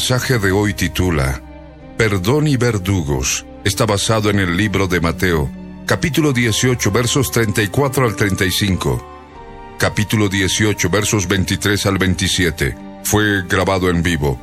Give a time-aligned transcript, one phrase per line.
[0.00, 1.42] Mensaje de hoy titula
[1.98, 3.44] Perdón y verdugos.
[3.64, 5.50] Está basado en el libro de Mateo,
[5.84, 9.76] capítulo 18, versos 34 al 35.
[9.78, 12.74] Capítulo 18, versos 23 al 27.
[13.04, 14.40] Fue grabado en vivo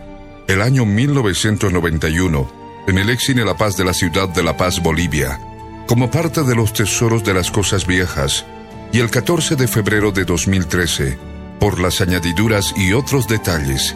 [0.48, 2.52] el año 1991
[2.88, 5.40] en el Exine La Paz de la ciudad de La Paz, Bolivia,
[5.88, 8.46] como parte de los tesoros de las cosas viejas,
[8.94, 11.18] y el 14 de febrero de 2013,
[11.60, 13.96] por las añadiduras y otros detalles,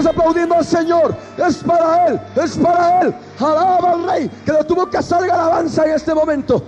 [0.00, 1.14] Estás aplaudiendo al Señor.
[1.36, 3.14] Es para Él, es para Él.
[3.38, 6.64] Alaba al Rey, que de tu boca salga alabanza en este momento.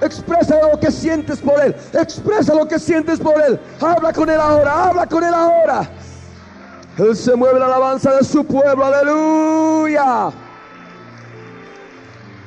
[0.00, 3.60] Expresa lo que sientes por Él, expresa lo que sientes por Él.
[3.80, 5.90] Habla con Él ahora, habla con Él ahora.
[6.96, 10.30] Él se mueve la alabanza de su pueblo, aleluya.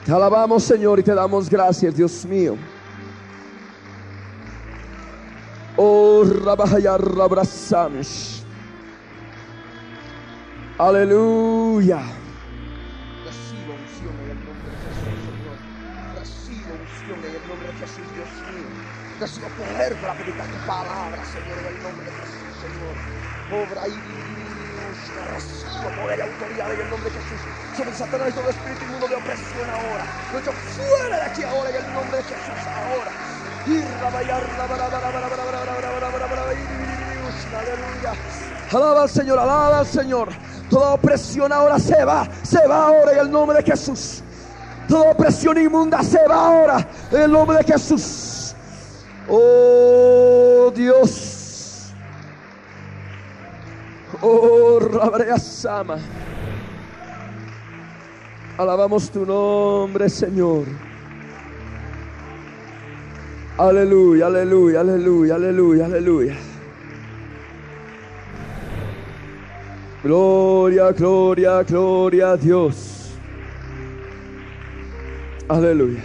[0.05, 2.57] Te alabamos, Señor, y te damos gracias, Dios mío.
[5.77, 8.42] Oh, Rabahaya Rabrasamish.
[10.79, 12.01] Aleluya.
[13.23, 15.57] Reciba unción en el nombre de Jesús, Señor.
[16.17, 18.65] Reciba unción en el nombre de Jesús, Dios mío.
[19.19, 22.95] Reciba poder para predicar tu palabra, Señor, en el nombre de Jesús, Señor.
[23.53, 23.93] Obra y
[25.29, 27.53] reciba poder y autoridad en el nombre de Jesús.
[27.77, 30.05] Sobre Satanás y todo espíritu inmundo de opresión ahora.
[30.33, 33.11] Lo echo fuera de aquí ahora en el nombre de Jesús ahora.
[37.53, 38.13] Aleluya.
[38.71, 40.52] Alaba al Señor, alaba al Señor.
[40.73, 44.23] Toda opresión ahora se va, se va ahora en el nombre de Jesús.
[44.87, 48.55] Toda opresión inmunda se va ahora en el nombre de Jesús.
[49.29, 51.93] Oh Dios.
[54.19, 54.79] Oh
[55.37, 55.99] Sama.
[58.57, 60.65] Alabamos tu nombre, Señor.
[63.59, 66.52] Aleluya, aleluya, aleluya, aleluya, aleluya.
[70.03, 73.13] Gloria, gloria, gloria a Dios.
[75.47, 76.01] Aleluya.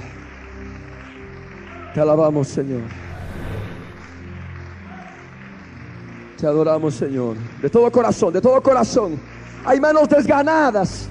[1.93, 2.83] Te alabamos, Señor.
[6.39, 7.37] Te adoramos, Señor.
[7.61, 9.19] De todo corazón, de todo corazón.
[9.65, 11.09] Hay manos desganadas.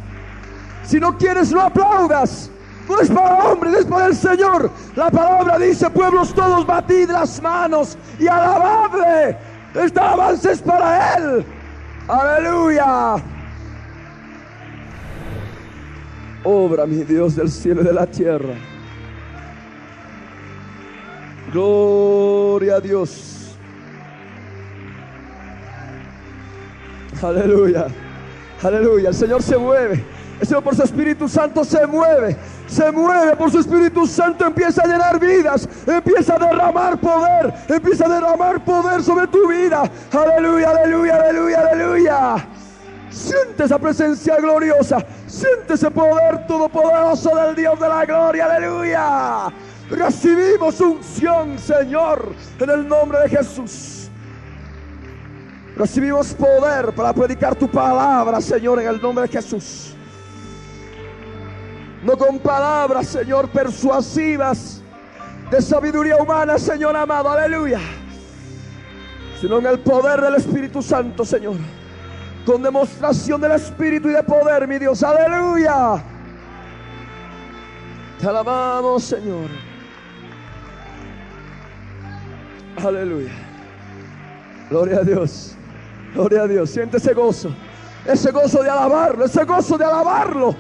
[0.86, 2.50] Si no quieres, no aplaudas.
[2.88, 4.72] No es para hombres, es para el Señor.
[4.96, 9.38] La palabra dice, pueblos todos, batid las manos y alabadle.
[9.76, 11.46] Esta alabanza es para Él.
[12.08, 13.16] Aleluya.
[16.44, 18.54] Obra, mi Dios del cielo y de la tierra.
[21.52, 23.58] Gloria a Dios.
[27.22, 27.88] Aleluya.
[28.64, 29.10] Aleluya.
[29.10, 30.04] El Señor se mueve.
[30.40, 32.38] El Señor por su Espíritu Santo se mueve.
[32.68, 34.46] Se mueve por su Espíritu Santo.
[34.46, 35.68] Empieza a llenar vidas.
[35.88, 37.54] Empieza a derramar poder.
[37.68, 39.90] Empieza a derramar poder sobre tu vida.
[40.12, 42.48] Aleluya, aleluya, aleluya, aleluya.
[43.10, 44.98] Siente esa presencia gloriosa.
[45.26, 48.46] Siente ese poder todopoderoso del Dios de la gloria.
[48.46, 49.48] Aleluya.
[49.90, 54.10] Recibimos unción, Señor, en el nombre de Jesús.
[55.78, 59.97] Recibimos poder para predicar tu palabra, Señor, en el nombre de Jesús.
[62.04, 64.82] No con palabras, Señor, persuasivas
[65.50, 67.80] de sabiduría humana, Señor amado, aleluya.
[69.42, 71.56] Sino en el poder del Espíritu Santo, Señor.
[72.46, 76.04] Con demostración del Espíritu y de poder, mi Dios, aleluya.
[78.20, 79.50] Te alabamos, Señor.
[82.84, 83.32] Aleluya.
[84.70, 85.56] Gloria a Dios.
[86.14, 86.70] Gloria a Dios.
[86.70, 87.50] Siente ese gozo.
[88.06, 89.26] Ese gozo de alabarlo.
[89.26, 90.56] Ese gozo de alabarlo.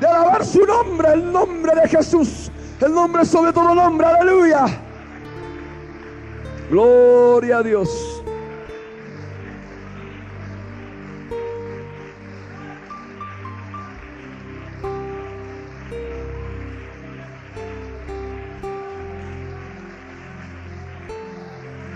[0.00, 2.50] De alabar su nombre, el nombre de Jesús,
[2.80, 4.66] el nombre sobre todo nombre, aleluya.
[6.70, 8.22] Gloria a Dios.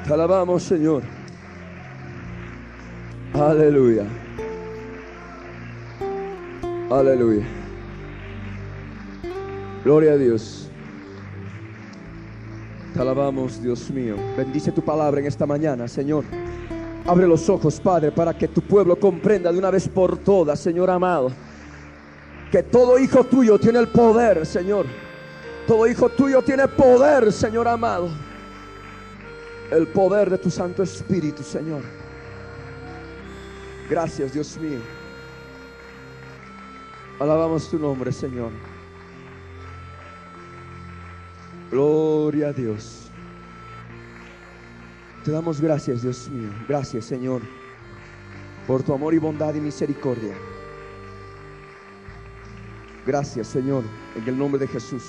[0.06, 1.02] Te alabamos, Señor.
[3.34, 4.04] Aleluya.
[6.90, 7.61] Aleluya.
[9.84, 10.68] Gloria a Dios.
[12.94, 14.16] Te alabamos, Dios mío.
[14.36, 16.24] Bendice tu palabra en esta mañana, Señor.
[17.04, 20.88] Abre los ojos, Padre, para que tu pueblo comprenda de una vez por todas, Señor
[20.88, 21.32] amado,
[22.52, 24.86] que todo hijo tuyo tiene el poder, Señor.
[25.66, 28.08] Todo hijo tuyo tiene poder, Señor amado.
[29.70, 31.82] El poder de tu Santo Espíritu, Señor.
[33.90, 34.80] Gracias, Dios mío.
[37.18, 38.50] Alabamos tu nombre, Señor.
[41.72, 43.10] Gloria a Dios.
[45.24, 46.50] Te damos gracias, Dios mío.
[46.68, 47.40] Gracias, Señor,
[48.66, 50.34] por tu amor y bondad y misericordia.
[53.06, 53.84] Gracias, Señor,
[54.14, 55.02] en el nombre de Jesús.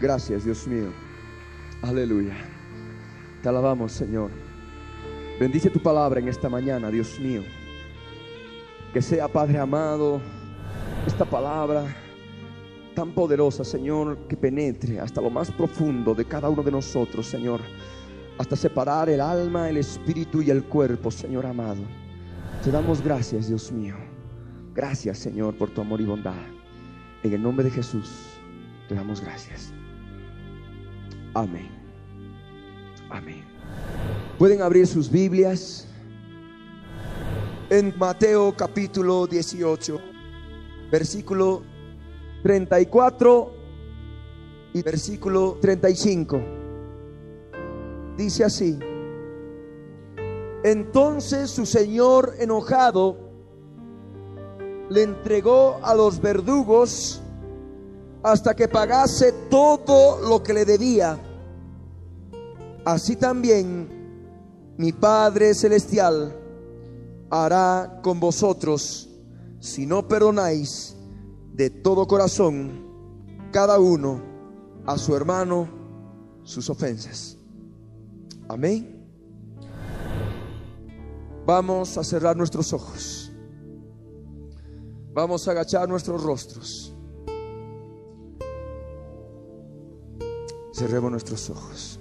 [0.00, 0.90] Gracias, Dios mío.
[1.82, 2.38] Aleluya.
[3.42, 4.30] Te alabamos, Señor.
[5.38, 7.42] Bendice tu palabra en esta mañana, Dios mío.
[8.94, 10.22] Que sea, Padre amado,
[11.06, 11.84] esta palabra
[12.98, 17.60] tan poderosa, Señor, que penetre hasta lo más profundo de cada uno de nosotros, Señor.
[18.38, 21.82] Hasta separar el alma, el espíritu y el cuerpo, Señor amado.
[22.64, 23.94] Te damos gracias, Dios mío.
[24.74, 26.42] Gracias, Señor, por tu amor y bondad.
[27.22, 28.10] En el nombre de Jesús,
[28.88, 29.72] te damos gracias.
[31.34, 31.68] Amén.
[33.10, 33.44] Amén.
[34.40, 35.86] Pueden abrir sus Biblias
[37.70, 40.00] en Mateo capítulo 18,
[40.90, 41.62] versículo
[42.42, 43.52] 34
[44.74, 46.40] y versículo 35.
[48.16, 48.78] Dice así.
[50.64, 53.16] Entonces su señor enojado
[54.90, 57.20] le entregó a los verdugos
[58.22, 61.18] hasta que pagase todo lo que le debía.
[62.84, 63.88] Así también
[64.76, 66.34] mi Padre Celestial
[67.30, 69.08] hará con vosotros
[69.60, 70.97] si no perdonáis
[71.58, 72.86] de todo corazón
[73.50, 74.22] cada uno
[74.86, 75.68] a su hermano
[76.44, 77.36] sus ofensas.
[78.48, 79.04] Amén.
[81.44, 83.32] Vamos a cerrar nuestros ojos.
[85.12, 86.94] Vamos a agachar nuestros rostros.
[90.72, 91.98] Cerremos nuestros ojos.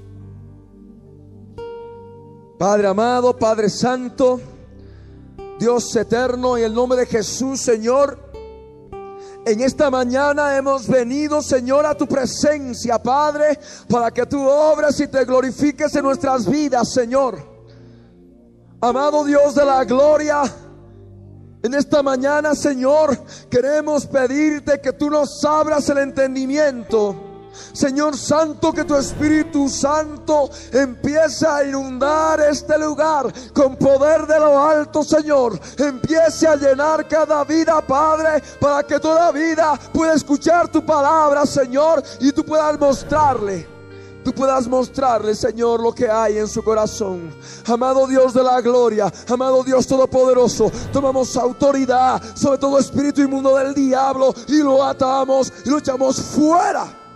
[2.59, 4.39] Padre amado, Padre Santo,
[5.59, 8.26] Dios eterno, en el nombre de Jesús, Señor,
[9.47, 13.57] en esta mañana hemos venido, Señor, a tu presencia, Padre,
[13.89, 17.39] para que tú obres y te glorifiques en nuestras vidas, Señor.
[18.81, 20.43] Amado Dios de la gloria,
[21.63, 23.17] en esta mañana, Señor,
[23.49, 27.26] queremos pedirte que tú nos abras el entendimiento
[27.73, 34.61] Señor Santo, que tu Espíritu Santo empiece a inundar este lugar con poder de lo
[34.61, 35.59] alto, Señor.
[35.77, 42.03] Empiece a llenar cada vida, Padre, para que toda vida pueda escuchar tu palabra, Señor,
[42.19, 43.77] y tú puedas mostrarle
[44.27, 47.33] tú puedas mostrarle, Señor, lo que hay en su corazón.
[47.65, 53.73] Amado Dios de la gloria, amado Dios todopoderoso, tomamos autoridad sobre todo espíritu inmundo del
[53.73, 57.06] diablo y lo atamos y lo echamos fuera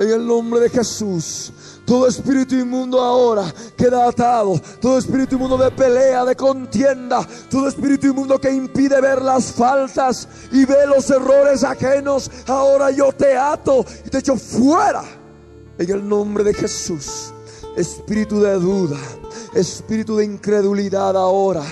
[0.00, 1.52] en el nombre de Jesús.
[1.84, 4.60] Todo espíritu inmundo ahora queda atado.
[4.80, 7.26] Todo espíritu inmundo de pelea, de contienda.
[7.50, 12.30] Todo espíritu inmundo que impide ver las faltas y ve los errores ajenos.
[12.46, 15.04] Ahora yo te ato y te echo fuera.
[15.78, 17.32] En el nombre de Jesús.
[17.76, 18.98] Espíritu de duda.
[19.54, 21.62] Espíritu de incredulidad ahora.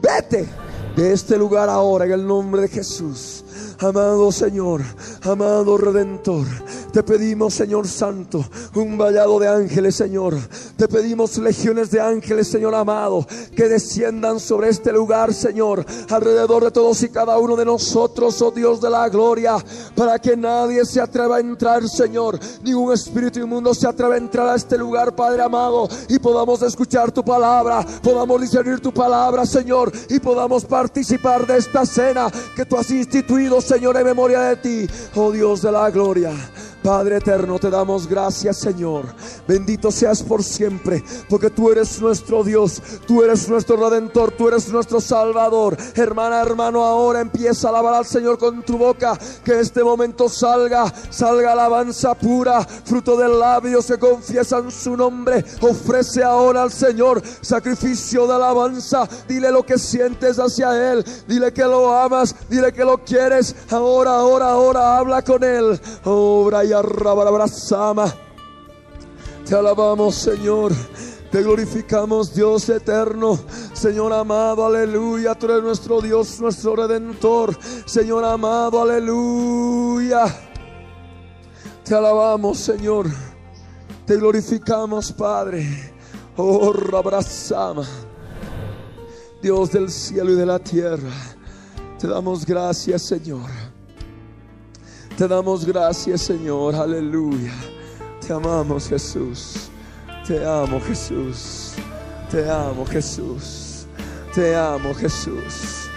[0.00, 0.48] Vete
[0.96, 3.44] de este lugar ahora en el nombre de Jesús.
[3.78, 4.82] Amado Señor,
[5.22, 6.46] amado Redentor,
[6.92, 8.44] te pedimos, Señor Santo,
[8.74, 10.36] un vallado de ángeles, Señor.
[10.76, 16.70] Te pedimos legiones de ángeles, Señor amado, que desciendan sobre este lugar, Señor, alrededor de
[16.70, 19.56] todos y cada uno de nosotros, oh Dios de la gloria,
[19.96, 22.38] para que nadie se atreva a entrar, Señor.
[22.62, 27.10] Ningún espíritu inmundo se atreva a entrar a este lugar, Padre amado, y podamos escuchar
[27.10, 32.76] tu palabra, podamos discernir tu palabra, Señor, y podamos participar de esta cena que tú
[32.76, 36.32] has instituido, Señor, en memoria de ti, oh Dios de la gloria.
[36.82, 39.06] Padre eterno, te damos gracias, Señor.
[39.46, 44.68] Bendito seas por siempre, porque tú eres nuestro Dios, tú eres nuestro redentor, tú eres
[44.68, 45.76] nuestro Salvador.
[45.94, 50.92] Hermana, hermano, ahora empieza a alabar al Señor con tu boca, que este momento salga,
[51.10, 55.44] salga alabanza pura, fruto del labio se confiesan su nombre.
[55.60, 59.08] Ofrece ahora al Señor sacrificio de alabanza.
[59.28, 63.54] Dile lo que sientes hacia Él, dile que lo amas, dile que lo quieres.
[63.70, 65.80] Ahora, ahora, ahora habla con Él.
[66.04, 66.71] Obra y.
[69.46, 70.72] Te alabamos, Señor.
[71.30, 73.38] Te glorificamos, Dios eterno.
[73.72, 75.34] Señor amado, aleluya.
[75.34, 77.56] Tú eres nuestro Dios, nuestro redentor.
[77.86, 80.24] Señor amado, aleluya.
[81.84, 83.06] Te alabamos, Señor.
[84.06, 85.92] Te glorificamos, Padre.
[86.36, 87.86] Oh, Rabrazama.
[89.40, 91.10] Dios del cielo y de la tierra.
[91.98, 93.71] Te damos gracias, Señor.
[95.16, 96.74] Te damos gracias, Señor.
[96.74, 97.52] Aleluya.
[98.26, 99.70] Te amamos, Jesús.
[100.26, 101.72] Te amo, Jesús.
[102.30, 103.86] Te amo, Jesús.
[104.34, 105.88] Te amo, Jesús.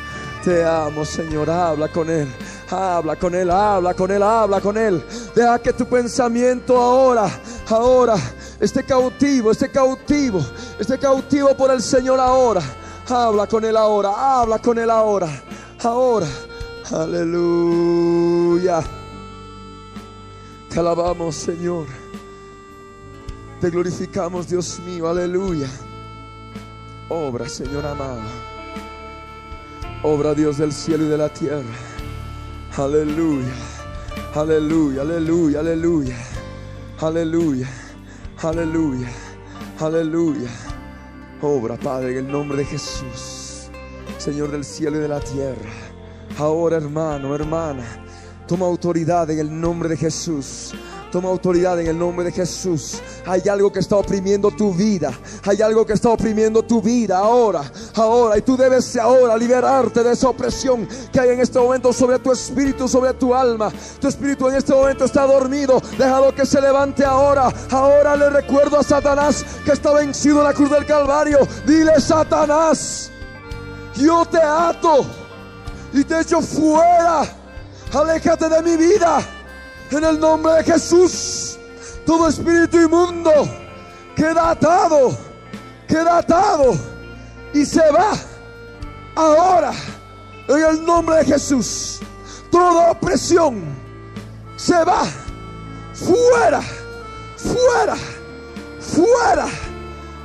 [0.44, 1.50] Te amo, Señor.
[1.50, 2.28] Habla con Él.
[2.70, 5.04] Habla con Él, habla con Él, habla con Él.
[5.36, 7.30] Deja que tu pensamiento ahora,
[7.70, 8.16] ahora,
[8.60, 10.44] esté cautivo, esté cautivo,
[10.80, 12.62] esté cautivo por el Señor ahora.
[13.08, 15.30] Habla con Él ahora, habla con Él ahora,
[15.84, 16.28] ahora.
[16.92, 18.84] Aleluya.
[20.76, 21.88] Te alabamos, Señor.
[23.62, 25.08] Te glorificamos, Dios mío.
[25.08, 25.70] Aleluya.
[27.08, 28.20] Obra, Señor amado.
[30.04, 31.64] Obra, Dios del cielo y de la tierra.
[32.76, 33.54] Aleluya.
[34.36, 36.18] Aleluya, aleluya, aleluya.
[37.00, 37.70] Aleluya.
[38.44, 39.10] Aleluya.
[39.80, 40.50] Aleluya.
[41.42, 43.70] Obra, Padre, en el nombre de Jesús.
[44.18, 45.72] Señor del cielo y de la tierra.
[46.38, 48.05] Ahora, hermano, hermana,
[48.48, 50.74] toma autoridad en el nombre de Jesús.
[51.12, 53.02] Toma autoridad en el nombre de Jesús.
[53.26, 55.18] Hay algo que está oprimiendo tu vida.
[55.46, 57.62] Hay algo que está oprimiendo tu vida ahora,
[57.94, 58.38] ahora.
[58.38, 62.34] Y tú debes ahora liberarte de esa opresión que hay en este momento sobre tu
[62.34, 63.72] espíritu, sobre tu alma.
[64.02, 65.82] Tu espíritu en este momento está dormido.
[65.98, 67.50] Déjalo que se levante ahora.
[67.72, 71.40] Ahora le recuerdo a Satanás que está vencido en la cruz del Calvario.
[71.66, 73.10] Dile, Satanás,
[73.96, 75.06] yo te ato
[75.94, 77.45] y te echo fuera.
[77.94, 79.20] Aléjate de mi vida.
[79.92, 81.58] En el nombre de Jesús,
[82.06, 83.32] todo espíritu inmundo
[84.16, 85.16] queda atado,
[85.88, 86.76] queda atado
[87.54, 88.14] y se va
[89.16, 89.72] ahora.
[90.48, 92.00] En el nombre de Jesús,
[92.52, 93.64] toda opresión
[94.58, 95.04] se va
[95.94, 96.62] fuera,
[97.38, 97.96] fuera,
[98.80, 99.48] fuera,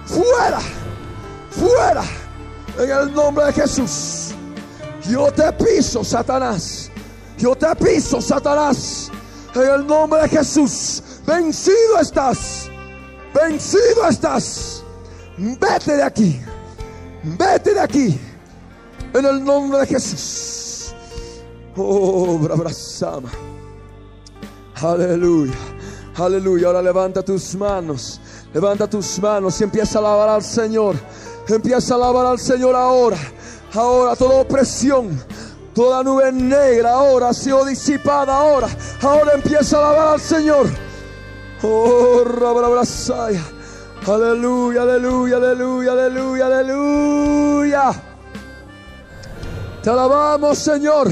[0.06, 0.60] fuera,
[1.50, 2.04] fuera.
[2.78, 4.34] En el nombre de Jesús,
[5.08, 6.89] yo te piso, Satanás.
[7.40, 9.10] Yo te piso, Satanás.
[9.54, 12.68] En el nombre de Jesús, vencido estás.
[13.34, 14.84] Vencido estás.
[15.38, 16.40] Vete de aquí.
[17.22, 18.20] Vete de aquí.
[19.14, 20.94] En el nombre de Jesús.
[21.76, 23.30] Oh, Brabrazama.
[24.82, 25.54] Aleluya.
[26.16, 26.66] Aleluya.
[26.66, 28.20] Ahora levanta tus manos.
[28.52, 30.96] Levanta tus manos y empieza a alabar al Señor.
[31.48, 33.18] Empieza a alabar al Señor ahora.
[33.72, 35.18] Ahora toda opresión
[35.80, 38.68] Toda nube negra ahora ha sido disipada ahora.
[39.00, 40.66] Ahora empieza a alabar al Señor.
[41.62, 43.42] Oh, Rabrabrazaya.
[44.06, 47.92] Aleluya, aleluya, aleluya, aleluya, aleluya.
[49.82, 51.08] Te alabamos, Señor.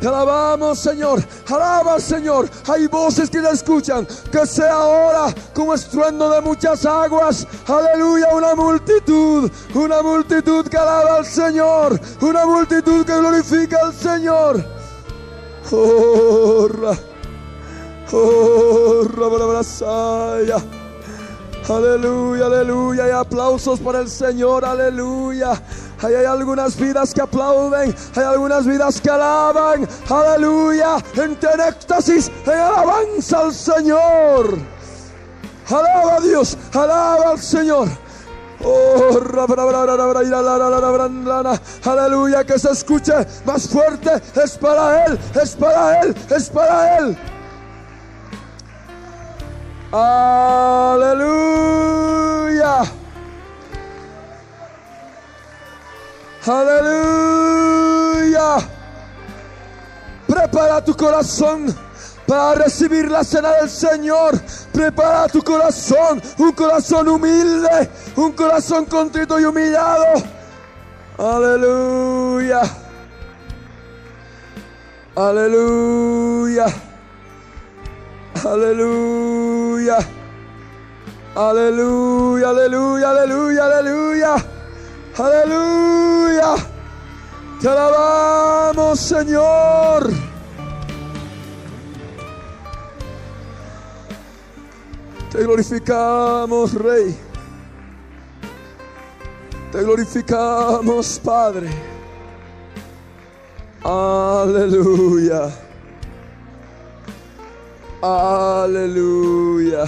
[0.00, 1.22] Te alabamos, Señor.
[1.48, 2.48] Alaba al Señor.
[2.68, 4.06] Hay voces que le escuchan.
[4.30, 7.46] Que sea ahora como estruendo de muchas aguas.
[7.66, 8.28] Aleluya.
[8.32, 9.50] Una multitud.
[9.74, 12.00] Una multitud que alaba al Señor.
[12.20, 14.64] Una multitud que glorifica al Señor.
[15.72, 16.96] Oh, ra.
[18.12, 19.04] Oh,
[21.68, 23.08] Aleluya, aleluya.
[23.08, 24.64] Y aplausos para el Señor.
[24.64, 25.60] Aleluya.
[26.00, 32.30] Hay, hay algunas vidas que aplauden, hay algunas vidas que alaban, aleluya, entre en éxtasis,
[32.46, 34.58] en alabanza al Señor.
[35.68, 37.88] Alaba a Dios, alaba al Señor.
[38.64, 39.20] Oh,
[41.84, 43.12] aleluya, que se escuche
[43.44, 44.20] más fuerte.
[44.42, 47.16] Es para Él, es para Él, es para Él.
[49.92, 51.38] Aleluya.
[56.48, 58.38] Aleluya.
[60.26, 61.74] Prepara tu corazón
[62.26, 64.40] para recibir la cena del Señor.
[64.72, 70.22] Prepara tu corazón, un corazón humilde, un corazón contrito y humillado.
[71.18, 72.62] Aleluya.
[75.16, 76.66] Aleluya.
[78.44, 79.98] Aleluya.
[81.38, 84.57] Aleluya, aleluya, aleluya, aleluya.
[85.18, 86.54] Aleluya.
[87.60, 90.12] Te alabamos, Señor.
[95.32, 97.16] Te glorificamos, Rey.
[99.72, 101.68] Te glorificamos, Padre.
[103.82, 105.50] Aleluya.
[108.00, 109.84] Aleluya.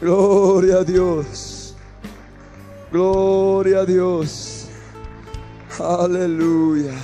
[0.00, 1.57] Gloria a Dios.
[2.90, 4.68] Gloria a Dios.
[5.78, 6.94] Aleluya.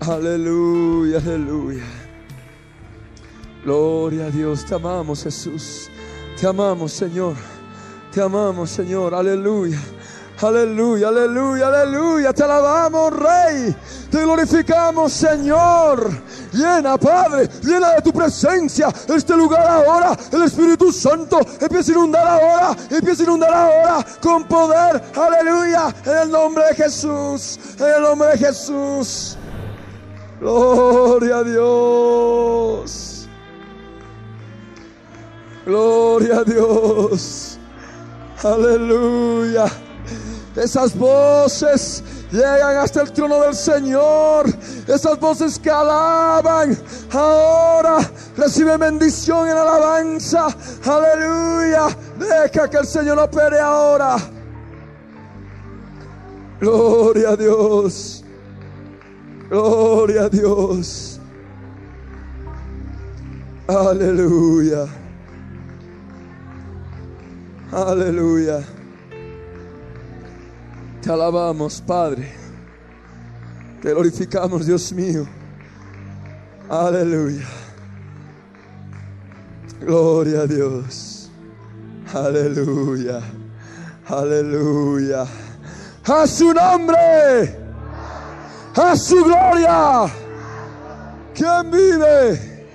[0.00, 1.84] Aleluya, aleluya.
[3.64, 4.64] Gloria a Dios.
[4.64, 5.88] Te amamos, Jesús.
[6.38, 7.36] Te amamos, Señor.
[8.12, 9.14] Te amamos, Señor.
[9.14, 9.80] Aleluya.
[10.44, 12.32] Aleluya, aleluya, aleluya.
[12.32, 13.74] Te alabamos, Rey.
[14.10, 16.10] Te glorificamos, Señor.
[16.52, 20.16] Llena, Padre, llena de tu presencia este lugar ahora.
[20.30, 22.76] El Espíritu Santo empieza a inundar ahora.
[22.90, 25.02] Empieza a inundar ahora con poder.
[25.16, 25.94] Aleluya.
[26.04, 27.58] En el nombre de Jesús.
[27.78, 29.38] En el nombre de Jesús.
[30.40, 33.28] Gloria a Dios.
[35.64, 37.58] Gloria a Dios.
[38.42, 39.64] Aleluya.
[40.56, 44.46] Esas voces llegan hasta el trono del Señor.
[44.86, 46.78] Esas voces que alaban.
[47.12, 47.98] Ahora
[48.36, 50.46] recibe bendición en alabanza.
[50.84, 51.88] Aleluya.
[52.18, 54.16] Deja que el Señor opere ahora.
[56.60, 58.24] Gloria a Dios.
[59.50, 61.20] Gloria a Dios.
[63.66, 64.86] Aleluya.
[67.72, 68.64] Aleluya.
[71.04, 72.32] Te alabamos, Padre.
[73.82, 75.26] Te glorificamos, Dios mío.
[76.66, 77.44] Aleluya.
[79.80, 81.30] Gloria a Dios.
[82.10, 83.20] Aleluya.
[84.06, 85.26] Aleluya.
[86.06, 87.58] A su nombre.
[88.74, 90.06] A su gloria.
[91.34, 92.66] ¿Quién vive?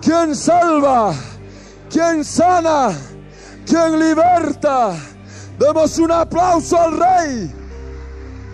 [0.00, 1.14] ¿Quién salva?
[1.90, 2.96] ¿Quién sana?
[3.66, 4.96] ¿Quién liberta?
[5.58, 7.63] Demos un aplauso al Rey.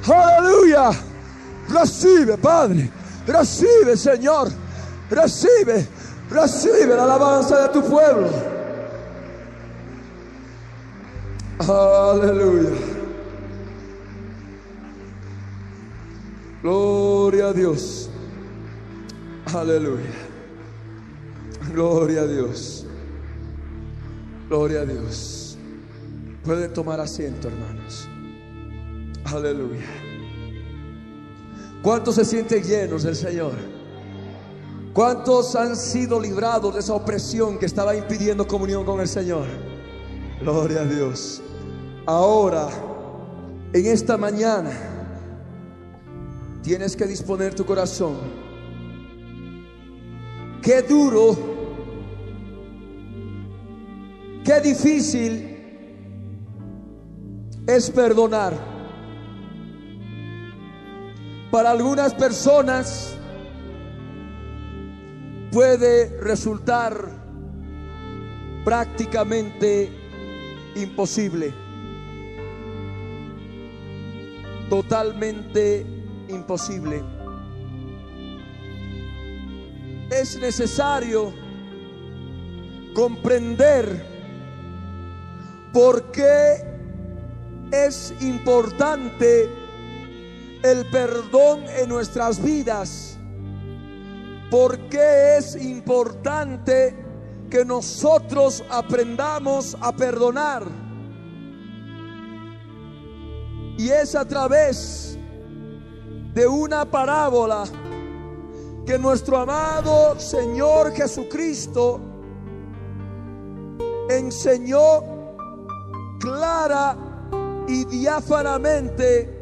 [0.09, 0.91] Aleluya.
[1.69, 2.91] Recibe, Padre.
[3.27, 4.49] Recibe, Señor.
[5.11, 5.87] Recibe.
[6.31, 8.31] Recibe la alabanza de tu pueblo.
[11.59, 12.71] Aleluya.
[16.63, 18.09] Gloria a Dios.
[19.55, 20.11] Aleluya.
[21.73, 22.87] Gloria a Dios.
[24.49, 25.57] Gloria a Dios.
[26.45, 28.10] Pueden tomar asiento, hermanos.
[29.25, 29.87] Aleluya.
[31.83, 33.53] ¿Cuántos se sienten llenos del Señor?
[34.93, 39.47] ¿Cuántos han sido librados de esa opresión que estaba impidiendo comunión con el Señor?
[40.41, 41.41] Gloria a Dios.
[42.07, 42.69] Ahora,
[43.73, 44.73] en esta mañana,
[46.63, 48.17] tienes que disponer tu corazón.
[50.61, 51.37] Qué duro,
[54.45, 55.57] qué difícil
[57.67, 58.80] es perdonar.
[61.51, 63.17] Para algunas personas
[65.51, 67.09] puede resultar
[68.65, 69.91] prácticamente
[70.77, 71.53] imposible.
[74.69, 75.85] Totalmente
[76.29, 77.03] imposible.
[80.11, 81.33] Es necesario
[82.95, 84.07] comprender
[85.73, 86.65] por qué
[87.73, 89.60] es importante
[90.63, 93.19] el perdón en nuestras vidas.
[94.51, 96.97] ¿Por qué es importante
[97.49, 100.65] que nosotros aprendamos a perdonar?
[103.79, 105.19] Y es a través
[106.35, 107.65] de una parábola
[108.87, 112.01] que nuestro amado Señor Jesucristo
[114.11, 115.05] enseñó
[116.19, 116.97] clara
[117.69, 119.40] y diáfanamente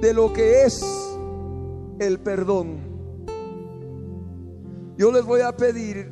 [0.00, 0.82] de lo que es
[1.98, 2.78] el perdón.
[4.96, 6.10] Yo les voy a pedir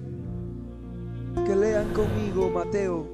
[1.47, 3.07] que lean conmigo Mateo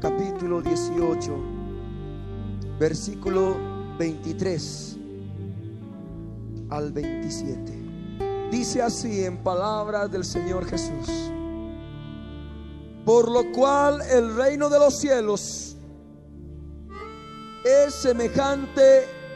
[0.00, 1.32] capítulo 18,
[2.78, 3.56] versículo
[3.98, 4.98] 23
[6.70, 7.72] al 27.
[8.50, 11.32] Dice así en palabras del Señor Jesús.
[13.04, 15.76] Por lo cual el reino de los cielos
[17.64, 19.17] es semejante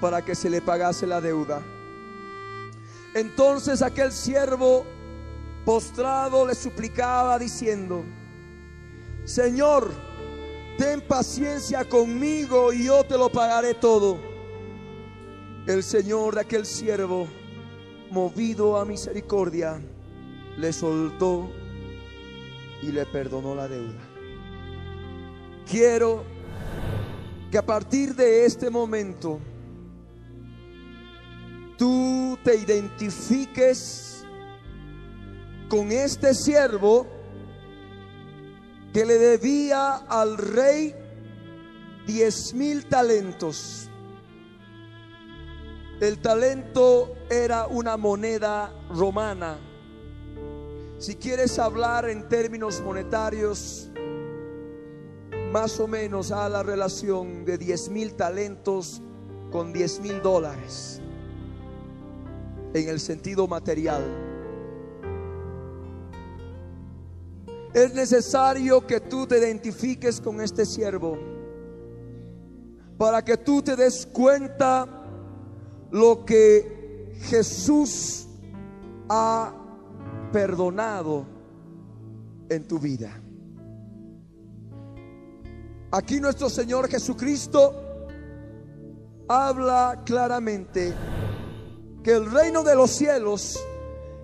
[0.00, 1.62] para que se le pagase la deuda.
[3.14, 4.84] Entonces aquel siervo
[5.64, 8.04] postrado le suplicaba diciendo,
[9.24, 9.90] Señor,
[10.78, 14.18] ten paciencia conmigo y yo te lo pagaré todo.
[15.66, 17.26] El Señor de aquel siervo,
[18.10, 19.80] movido a misericordia,
[20.56, 21.50] le soltó
[22.82, 24.00] y le perdonó la deuda.
[25.68, 26.22] Quiero
[27.50, 29.40] que a partir de este momento
[31.76, 34.24] tú te identifiques
[35.68, 37.06] con este siervo
[38.92, 40.94] que le debía al rey
[42.06, 43.90] diez mil talentos.
[46.00, 49.58] El talento era una moneda romana.
[50.98, 53.90] Si quieres hablar en términos monetarios,
[55.52, 59.02] más o menos a la relación de diez mil talentos
[59.50, 61.02] con diez mil dólares
[62.74, 64.02] en el sentido material.
[67.74, 71.18] Es necesario que tú te identifiques con este siervo
[72.96, 74.86] para que tú te des cuenta
[75.90, 78.26] lo que Jesús
[79.08, 79.52] ha
[80.32, 81.26] perdonado
[82.48, 83.20] en tu vida.
[85.90, 87.74] Aquí nuestro Señor Jesucristo
[89.28, 90.92] habla claramente
[92.06, 93.58] que el reino de los cielos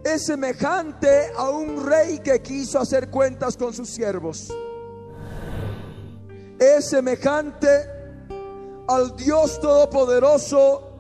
[0.05, 4.55] es semejante a un rey que quiso hacer cuentas con sus siervos.
[6.61, 7.67] Es semejante
[8.87, 10.93] al Dios Todopoderoso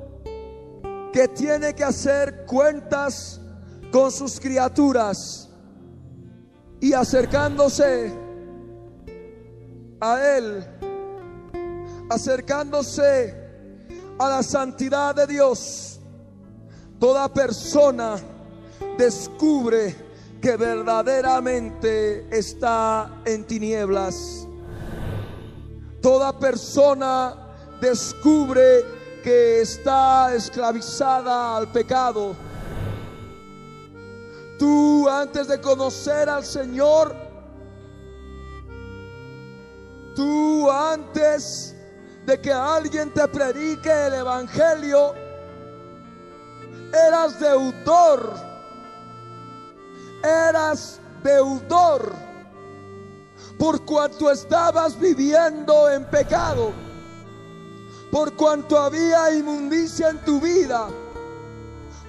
[1.12, 3.40] que tiene que hacer cuentas
[3.92, 5.49] con sus criaturas
[6.81, 8.12] y acercándose
[10.01, 10.66] a Él,
[12.11, 13.37] acercándose
[14.18, 15.91] a la santidad de Dios,
[17.02, 18.16] toda persona
[18.96, 19.92] descubre
[20.40, 24.46] que verdaderamente está en tinieblas.
[26.00, 27.34] Toda persona
[27.80, 28.84] descubre
[29.24, 32.36] que está esclavizada al pecado.
[34.56, 37.16] Tú antes de conocer al Señor,
[40.14, 41.74] tú antes
[42.24, 45.21] de que alguien te predique el Evangelio,
[46.92, 48.35] eras deudor,
[50.22, 52.12] eras deudor
[53.59, 56.72] por cuanto estabas viviendo en pecado,
[58.11, 60.88] por cuanto había inmundicia en tu vida,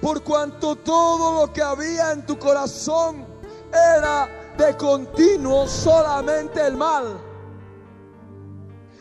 [0.00, 3.24] por cuanto todo lo que había en tu corazón
[3.72, 7.20] era de continuo solamente el mal.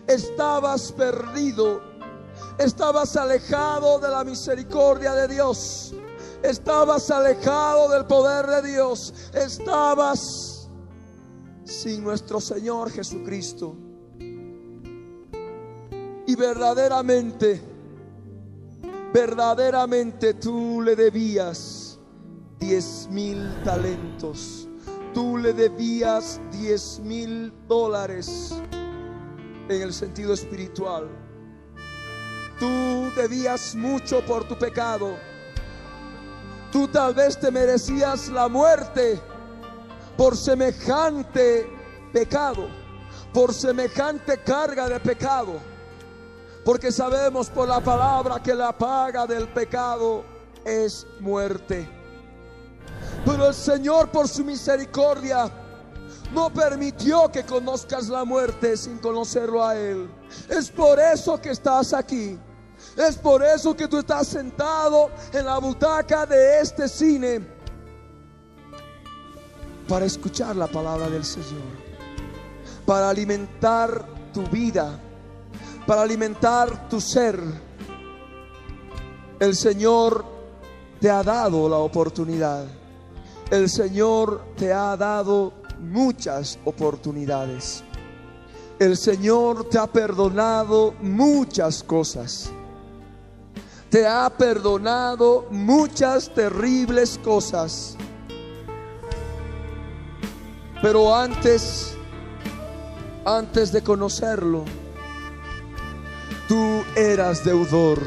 [0.07, 1.81] Estabas perdido,
[2.57, 5.93] estabas alejado de la misericordia de Dios,
[6.41, 10.69] estabas alejado del poder de Dios, estabas
[11.63, 13.75] sin nuestro Señor Jesucristo.
[16.25, 17.61] Y verdaderamente,
[19.13, 21.99] verdaderamente tú le debías
[22.59, 24.67] diez mil talentos.
[25.13, 28.53] Tú le debías diez mil dólares
[29.69, 31.22] en el sentido espiritual.
[32.63, 35.17] Tú debías mucho por tu pecado.
[36.71, 39.21] Tú tal vez te merecías la muerte
[40.15, 41.69] por semejante
[42.13, 42.69] pecado,
[43.33, 45.59] por semejante carga de pecado.
[46.63, 50.23] Porque sabemos por la palabra que la paga del pecado
[50.63, 51.85] es muerte.
[53.25, 55.51] Pero el Señor por su misericordia
[56.33, 60.09] no permitió que conozcas la muerte sin conocerlo a Él.
[60.47, 62.39] Es por eso que estás aquí.
[62.95, 67.41] Es por eso que tú estás sentado en la butaca de este cine
[69.87, 71.61] para escuchar la palabra del Señor,
[72.85, 74.99] para alimentar tu vida,
[75.87, 77.39] para alimentar tu ser.
[79.39, 80.23] El Señor
[80.99, 82.65] te ha dado la oportunidad.
[83.49, 87.83] El Señor te ha dado muchas oportunidades.
[88.79, 92.51] El Señor te ha perdonado muchas cosas.
[93.93, 97.95] Te ha perdonado muchas terribles cosas.
[100.81, 101.95] Pero antes
[103.23, 104.65] antes de conocerlo,
[106.47, 107.99] tú eras deudor.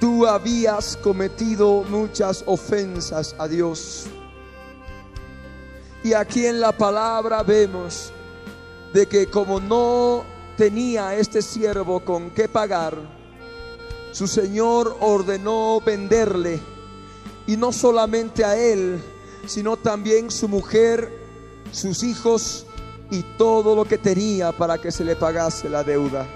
[0.00, 4.06] Tú habías cometido muchas ofensas a Dios.
[6.02, 8.12] Y aquí en la palabra vemos
[8.92, 10.24] de que como no
[10.56, 13.17] tenía este siervo con qué pagar,
[14.12, 16.60] su señor ordenó venderle
[17.46, 19.02] y no solamente a él,
[19.46, 21.12] sino también su mujer,
[21.72, 22.66] sus hijos
[23.10, 26.26] y todo lo que tenía para que se le pagase la deuda.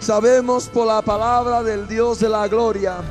[0.00, 3.02] Sabemos por la palabra del Dios de la gloria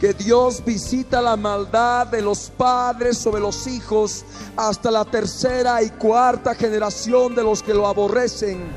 [0.00, 4.24] que Dios visita la maldad de los padres sobre los hijos
[4.56, 8.68] hasta la tercera y cuarta generación de los que lo aborrecen,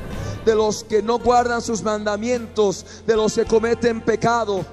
[0.44, 4.64] de los que no guardan sus mandamientos, de los que cometen pecado.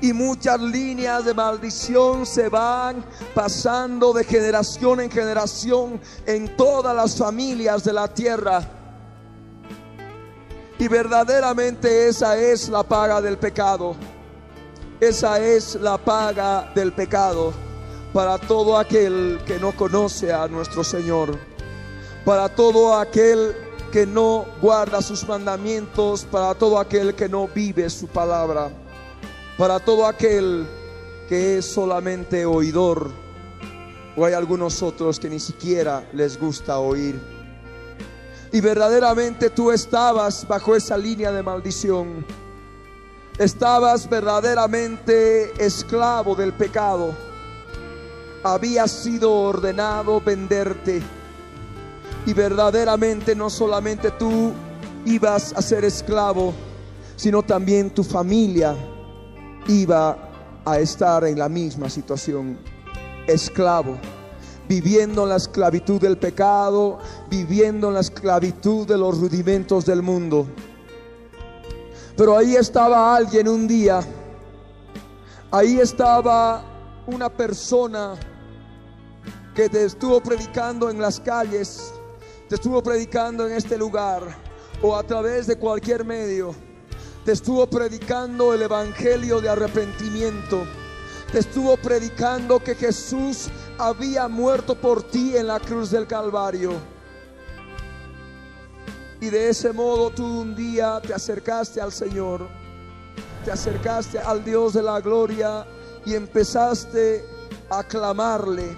[0.00, 3.04] Y muchas líneas de maldición se van
[3.34, 8.68] pasando de generación en generación en todas las familias de la tierra.
[10.78, 13.96] Y verdaderamente esa es la paga del pecado.
[15.00, 17.52] Esa es la paga del pecado
[18.12, 21.38] para todo aquel que no conoce a nuestro Señor.
[22.24, 23.54] Para todo aquel
[23.92, 26.24] que no guarda sus mandamientos.
[26.24, 28.70] Para todo aquel que no vive su palabra.
[29.58, 30.66] Para todo aquel
[31.28, 33.10] que es solamente oidor.
[34.16, 37.36] O hay algunos otros que ni siquiera les gusta oír
[38.52, 42.24] y verdaderamente tú estabas bajo esa línea de maldición.
[43.38, 47.14] Estabas verdaderamente esclavo del pecado.
[48.42, 51.02] Habías sido ordenado venderte.
[52.24, 54.52] Y verdaderamente no solamente tú
[55.04, 56.54] ibas a ser esclavo,
[57.16, 58.74] sino también tu familia
[59.68, 60.16] iba
[60.64, 62.58] a estar en la misma situación.
[63.26, 63.98] Esclavo
[64.68, 66.98] viviendo en la esclavitud del pecado,
[67.30, 70.46] viviendo en la esclavitud de los rudimentos del mundo.
[72.16, 74.00] Pero ahí estaba alguien un día,
[75.50, 76.64] ahí estaba
[77.06, 78.14] una persona
[79.54, 81.92] que te estuvo predicando en las calles,
[82.48, 84.22] te estuvo predicando en este lugar
[84.82, 86.54] o a través de cualquier medio,
[87.26, 90.64] te estuvo predicando el evangelio de arrepentimiento.
[91.32, 93.48] Te estuvo predicando que Jesús
[93.78, 96.95] había muerto por ti en la cruz del Calvario.
[99.20, 102.46] Y de ese modo tú un día te acercaste al Señor,
[103.44, 105.66] te acercaste al Dios de la gloria
[106.04, 107.24] y empezaste
[107.70, 108.76] a clamarle,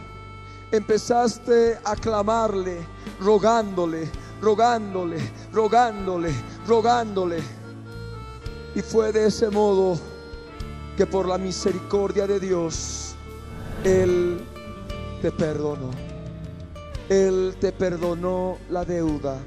[0.71, 2.79] empezaste a clamarle,
[3.21, 4.09] rogándole,
[4.41, 5.19] rogándole,
[5.53, 6.33] rogándole,
[6.67, 7.39] rogándole.
[8.75, 9.99] Y fue de ese modo
[10.97, 13.15] que por la misericordia de Dios,
[13.85, 14.41] Él
[15.21, 15.91] te perdonó.
[17.09, 19.39] Él te perdonó la deuda.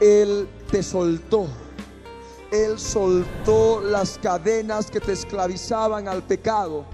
[0.00, 1.46] Él te soltó.
[2.50, 6.84] Él soltó las cadenas que te esclavizaban al pecado.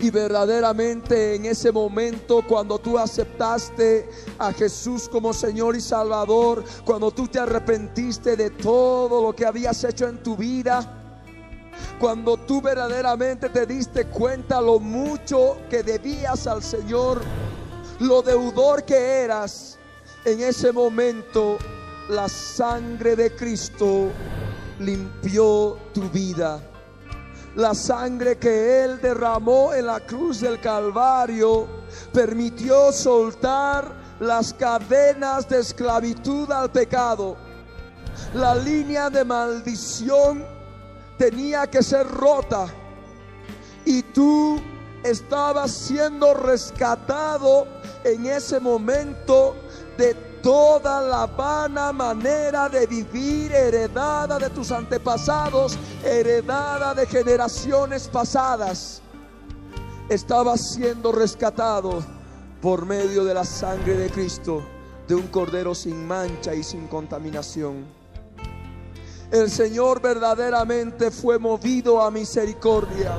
[0.00, 7.10] Y verdaderamente en ese momento, cuando tú aceptaste a Jesús como Señor y Salvador, cuando
[7.10, 10.98] tú te arrepentiste de todo lo que habías hecho en tu vida,
[11.98, 17.20] cuando tú verdaderamente te diste cuenta lo mucho que debías al Señor,
[17.98, 19.77] lo deudor que eras,
[20.28, 21.56] en ese momento
[22.10, 24.10] la sangre de Cristo
[24.78, 26.60] limpió tu vida.
[27.56, 31.66] La sangre que Él derramó en la cruz del Calvario
[32.12, 37.36] permitió soltar las cadenas de esclavitud al pecado.
[38.34, 40.44] La línea de maldición
[41.16, 42.66] tenía que ser rota
[43.86, 44.60] y tú
[45.02, 47.66] estabas siendo rescatado
[48.04, 49.56] en ese momento
[49.98, 59.02] de toda la vana manera de vivir heredada de tus antepasados, heredada de generaciones pasadas.
[60.08, 62.02] Estabas siendo rescatado
[62.62, 64.62] por medio de la sangre de Cristo,
[65.08, 67.84] de un cordero sin mancha y sin contaminación.
[69.32, 73.18] El Señor verdaderamente fue movido a misericordia.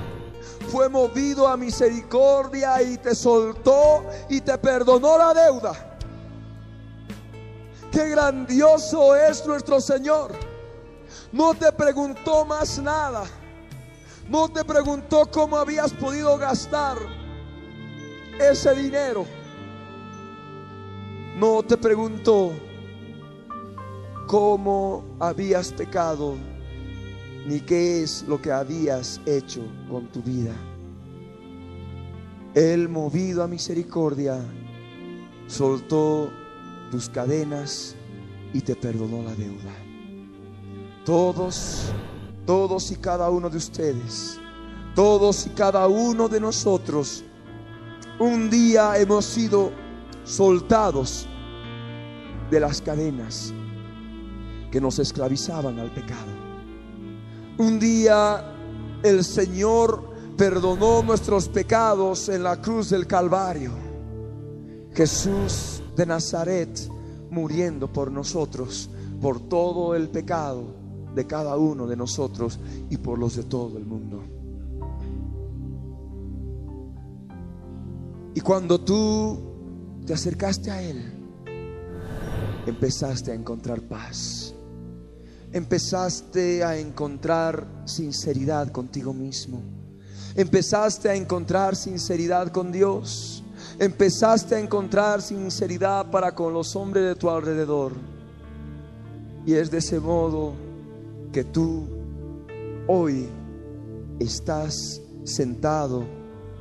[0.71, 5.88] Fue movido a misericordia y te soltó y te perdonó la deuda.
[7.91, 10.31] Qué grandioso es nuestro Señor.
[11.31, 13.23] No te preguntó más nada.
[14.29, 16.97] No te preguntó cómo habías podido gastar
[18.39, 19.25] ese dinero.
[21.35, 22.51] No te preguntó
[24.27, 26.35] cómo habías pecado,
[27.47, 30.53] ni qué es lo que habías hecho con tu vida.
[32.53, 34.39] Él, movido a misericordia,
[35.47, 36.29] soltó
[36.89, 37.95] tus cadenas
[38.53, 39.73] y te perdonó la deuda.
[41.05, 41.91] Todos,
[42.45, 44.39] todos y cada uno de ustedes,
[44.95, 47.23] todos y cada uno de nosotros,
[48.19, 49.71] un día hemos sido
[50.23, 51.27] soltados
[52.51, 53.53] de las cadenas
[54.71, 56.31] que nos esclavizaban al pecado.
[57.57, 58.55] Un día
[59.03, 63.71] el Señor perdonó nuestros pecados en la cruz del Calvario.
[64.93, 66.69] Jesús de Nazaret
[67.29, 68.89] muriendo por nosotros,
[69.21, 70.63] por todo el pecado
[71.13, 72.59] de cada uno de nosotros
[72.89, 74.23] y por los de todo el mundo.
[78.33, 79.39] Y cuando tú
[80.05, 81.13] te acercaste a Él,
[82.65, 84.53] empezaste a encontrar paz.
[85.51, 89.79] Empezaste a encontrar sinceridad contigo mismo
[90.35, 93.43] Empezaste a encontrar sinceridad con Dios.
[93.79, 97.93] Empezaste a encontrar sinceridad para con los hombres de tu alrededor.
[99.45, 100.51] Y es de ese modo
[101.31, 101.87] que tú
[102.87, 103.29] hoy
[104.19, 106.03] estás sentado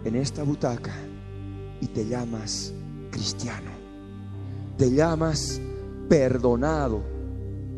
[0.04, 0.94] en esta butaca
[1.80, 2.72] y te llamas
[3.10, 3.72] cristiano.
[4.76, 5.60] Te llamas
[6.08, 7.02] perdonado,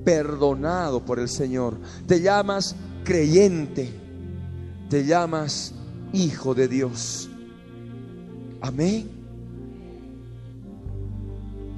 [0.05, 1.79] perdonado por el Señor.
[2.07, 3.91] Te llamas creyente.
[4.91, 5.73] Te llamas
[6.13, 7.31] hijo de Dios.
[8.61, 9.20] Amén.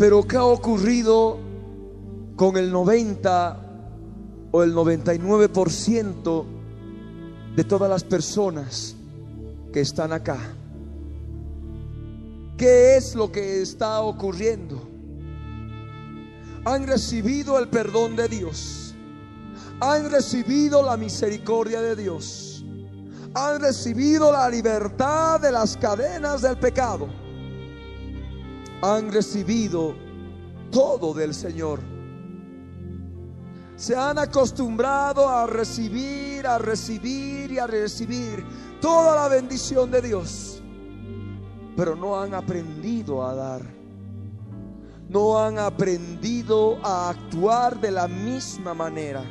[0.03, 1.39] Pero ¿qué ha ocurrido
[2.35, 6.45] con el 90 o el 99%
[7.55, 8.97] de todas las personas
[9.73, 10.41] que están acá?
[12.57, 14.83] ¿Qué es lo que está ocurriendo?
[16.65, 18.97] Han recibido el perdón de Dios.
[19.79, 22.49] Han recibido la misericordia de Dios
[23.35, 27.22] han recibido la libertad de las cadenas del pecado.
[28.83, 29.95] Han recibido
[30.71, 31.81] todo del Señor.
[33.77, 38.45] Se han acostumbrado a recibir, a recibir y a recibir
[38.81, 40.63] toda la bendición de Dios.
[41.77, 43.63] Pero no han aprendido a dar.
[45.09, 49.25] No han aprendido a actuar de la misma manera.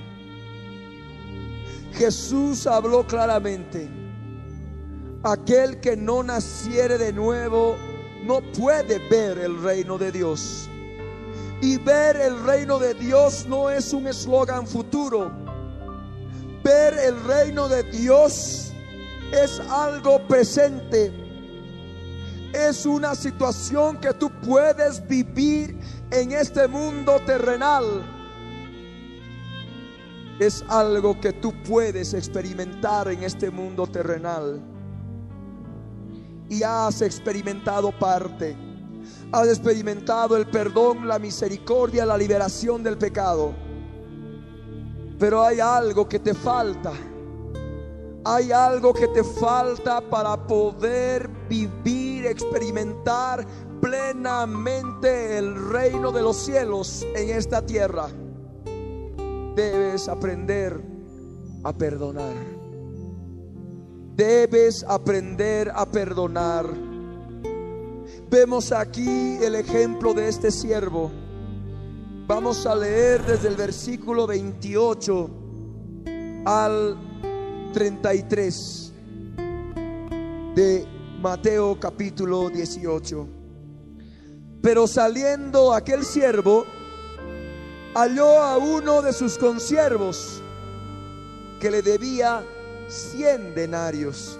[1.93, 3.89] Jesús habló claramente,
[5.23, 7.75] aquel que no naciere de nuevo
[8.23, 10.69] no puede ver el reino de Dios.
[11.62, 15.31] Y ver el reino de Dios no es un eslogan futuro.
[16.63, 18.71] Ver el reino de Dios
[19.31, 21.12] es algo presente.
[22.53, 25.79] Es una situación que tú puedes vivir
[26.12, 28.03] en este mundo terrenal
[30.41, 34.60] es algo que tú puedes experimentar en este mundo terrenal.
[36.51, 38.55] Y has experimentado parte.
[39.31, 43.53] Has experimentado el perdón, la misericordia, la liberación del pecado.
[45.17, 46.91] Pero hay algo que te falta.
[48.25, 53.47] Hay algo que te falta para poder vivir, experimentar
[53.81, 58.09] plenamente el reino de los cielos en esta tierra
[59.55, 60.81] debes aprender
[61.63, 62.50] a perdonar.
[64.21, 66.67] Debes aprender a perdonar.
[68.29, 71.11] Vemos aquí el ejemplo de este siervo.
[72.28, 75.30] Vamos a leer desde el versículo 28
[76.45, 76.97] al
[77.74, 78.93] 33
[80.53, 80.86] de
[81.19, 83.28] Mateo capítulo 18.
[84.61, 86.67] Pero saliendo aquel siervo,
[87.95, 90.43] halló a uno de sus consiervos
[91.59, 92.43] que le debía
[92.91, 94.37] cien denarios.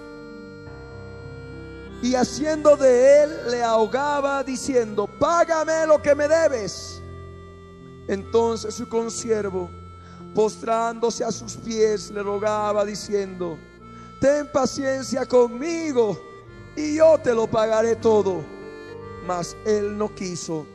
[2.02, 7.00] Y haciendo de él le ahogaba diciendo, págame lo que me debes.
[8.08, 9.70] Entonces su consiervo,
[10.34, 13.56] postrándose a sus pies, le rogaba diciendo,
[14.20, 16.20] ten paciencia conmigo
[16.76, 18.42] y yo te lo pagaré todo.
[19.24, 20.66] Mas él no quiso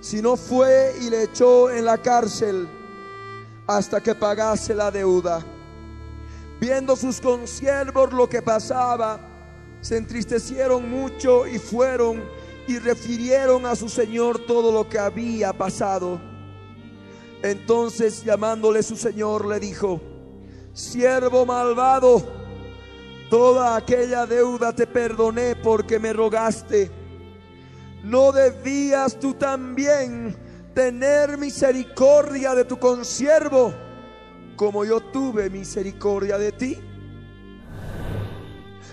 [0.00, 2.66] sino fue y le echó en la cárcel
[3.66, 5.44] hasta que pagase la deuda.
[6.60, 9.18] Viendo sus consiervos lo que pasaba,
[9.80, 12.22] se entristecieron mucho y fueron
[12.68, 16.20] y refirieron a su señor todo lo que había pasado.
[17.42, 20.00] Entonces llamándole su señor le dijo,
[20.74, 22.22] siervo malvado,
[23.30, 27.00] toda aquella deuda te perdoné porque me rogaste
[28.02, 30.34] ¿No debías tú también
[30.74, 33.74] tener misericordia de tu consiervo
[34.60, 36.78] como yo tuve misericordia de ti?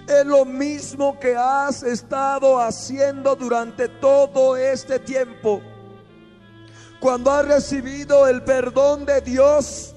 [0.07, 5.61] Es lo mismo que has estado haciendo durante todo este tiempo.
[7.01, 9.93] Cuando has recibido el perdón de Dios,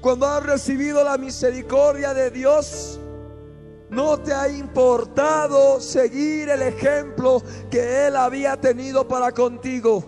[0.00, 3.00] cuando has recibido la misericordia de Dios,
[3.88, 10.04] no te ha importado seguir el ejemplo que Él había tenido para contigo.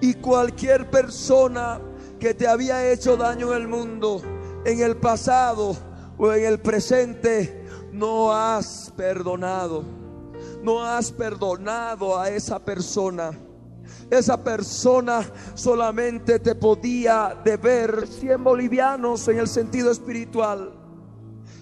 [0.00, 1.80] Y cualquier persona
[2.26, 4.20] que te había hecho daño en el mundo,
[4.64, 5.76] en el pasado
[6.18, 9.84] o en el presente, no has perdonado.
[10.60, 13.30] No has perdonado a esa persona.
[14.10, 15.24] Esa persona
[15.54, 20.72] solamente te podía deber 100 bolivianos en el sentido espiritual.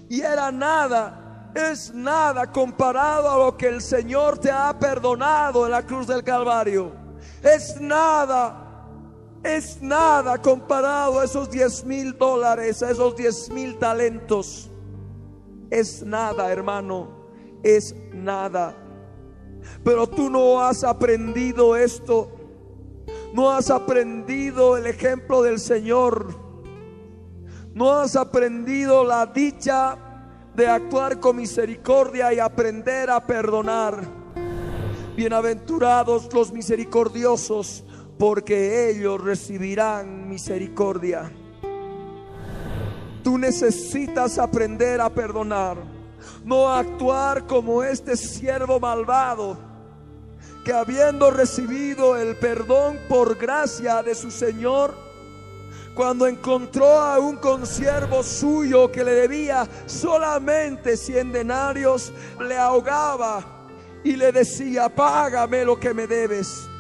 [0.08, 5.72] Y era nada, es nada comparado a lo que el Señor te ha perdonado en
[5.72, 6.90] la cruz del Calvario.
[7.42, 8.63] Es nada
[9.45, 14.70] es nada comparado a esos 10 mil dólares, a esos 10 mil talentos.
[15.70, 17.28] Es nada, hermano,
[17.62, 18.74] es nada.
[19.84, 22.30] Pero tú no has aprendido esto.
[23.34, 26.34] No has aprendido el ejemplo del Señor.
[27.74, 29.99] No has aprendido la dicha
[30.55, 34.05] de actuar con misericordia y aprender a perdonar.
[35.16, 37.84] Bienaventurados los misericordiosos
[38.26, 41.30] porque ellos recibirán misericordia.
[43.22, 45.76] Tú necesitas aprender a perdonar,
[46.42, 49.58] no actuar como este siervo malvado
[50.64, 54.94] que habiendo recibido el perdón por gracia de su Señor,
[55.94, 62.10] cuando encontró a un consiervo suyo que le debía solamente cien denarios,
[62.40, 63.44] le ahogaba
[64.02, 66.70] y le decía, págame lo que me debes.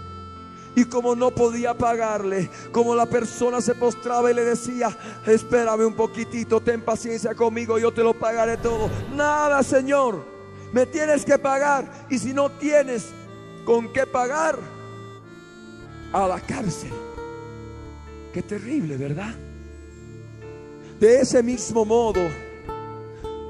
[0.76, 4.96] Y como no podía pagarle, como la persona se postraba y le decía,
[5.26, 8.90] espérame un poquitito, ten paciencia conmigo, yo te lo pagaré todo.
[9.14, 10.24] Nada, Señor,
[10.72, 12.06] me tienes que pagar.
[12.10, 13.10] Y si no tienes
[13.64, 14.58] con qué pagar,
[16.14, 16.92] a la cárcel.
[18.32, 19.34] Qué terrible, ¿verdad?
[21.00, 22.20] De ese mismo modo,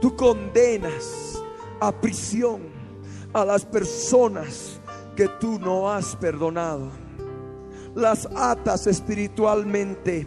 [0.00, 1.38] tú condenas
[1.78, 2.62] a prisión
[3.32, 4.78] a las personas
[5.14, 7.03] que tú no has perdonado
[7.94, 10.26] las atas espiritualmente.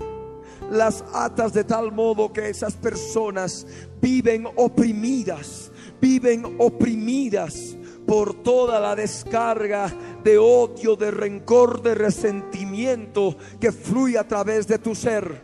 [0.71, 3.65] Las atas de tal modo que esas personas
[4.01, 9.93] viven oprimidas, viven oprimidas por toda la descarga
[10.23, 15.41] de odio, de rencor, de resentimiento que fluye a través de tu ser.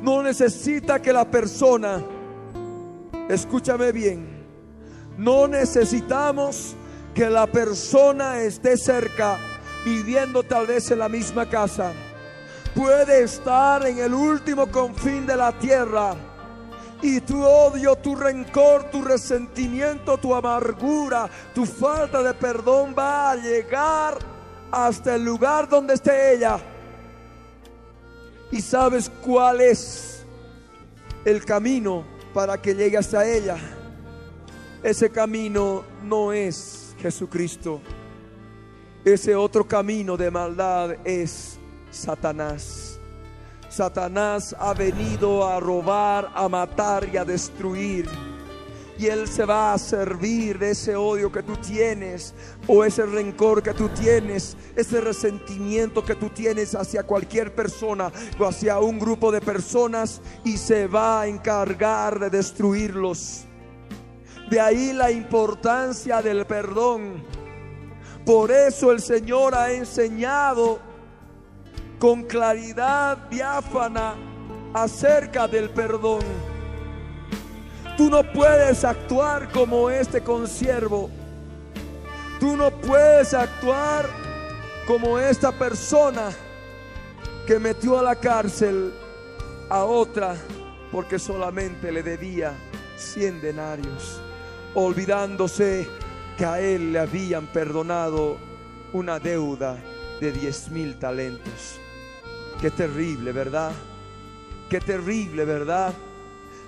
[0.00, 2.02] No necesita que la persona,
[3.28, 4.26] escúchame bien,
[5.18, 6.74] no necesitamos
[7.14, 9.38] que la persona esté cerca
[9.84, 11.92] viviendo tal vez en la misma casa.
[12.74, 16.14] Puede estar en el último confín de la tierra.
[17.02, 23.36] Y tu odio, tu rencor, tu resentimiento, tu amargura, tu falta de perdón va a
[23.36, 24.18] llegar
[24.70, 26.58] hasta el lugar donde esté ella.
[28.52, 30.24] ¿Y sabes cuál es
[31.24, 33.56] el camino para que llegue hasta ella?
[34.82, 37.80] Ese camino no es Jesucristo.
[39.04, 41.58] Ese otro camino de maldad es
[41.90, 43.00] Satanás.
[43.68, 48.08] Satanás ha venido a robar, a matar y a destruir.
[48.96, 52.32] Y Él se va a servir de ese odio que tú tienes
[52.68, 58.44] o ese rencor que tú tienes, ese resentimiento que tú tienes hacia cualquier persona o
[58.44, 63.46] hacia un grupo de personas y se va a encargar de destruirlos.
[64.48, 67.41] De ahí la importancia del perdón
[68.24, 70.78] por eso el Señor ha enseñado
[71.98, 74.14] con claridad diáfana
[74.74, 76.22] acerca del perdón.
[77.96, 81.10] Tú no puedes actuar como este consiervo.
[82.40, 84.06] Tú no puedes actuar
[84.86, 86.30] como esta persona
[87.46, 88.92] que metió a la cárcel
[89.68, 90.34] a otra
[90.90, 92.52] porque solamente le debía
[92.96, 94.20] 100 denarios,
[94.74, 95.88] olvidándose
[96.42, 98.36] que a él le habían perdonado
[98.92, 99.76] una deuda
[100.20, 101.78] de 10 mil talentos.
[102.60, 103.70] Qué terrible, ¿verdad?
[104.68, 105.94] Qué terrible, ¿verdad?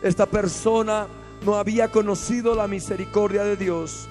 [0.00, 1.08] Esta persona
[1.44, 4.08] no había conocido la misericordia de Dios.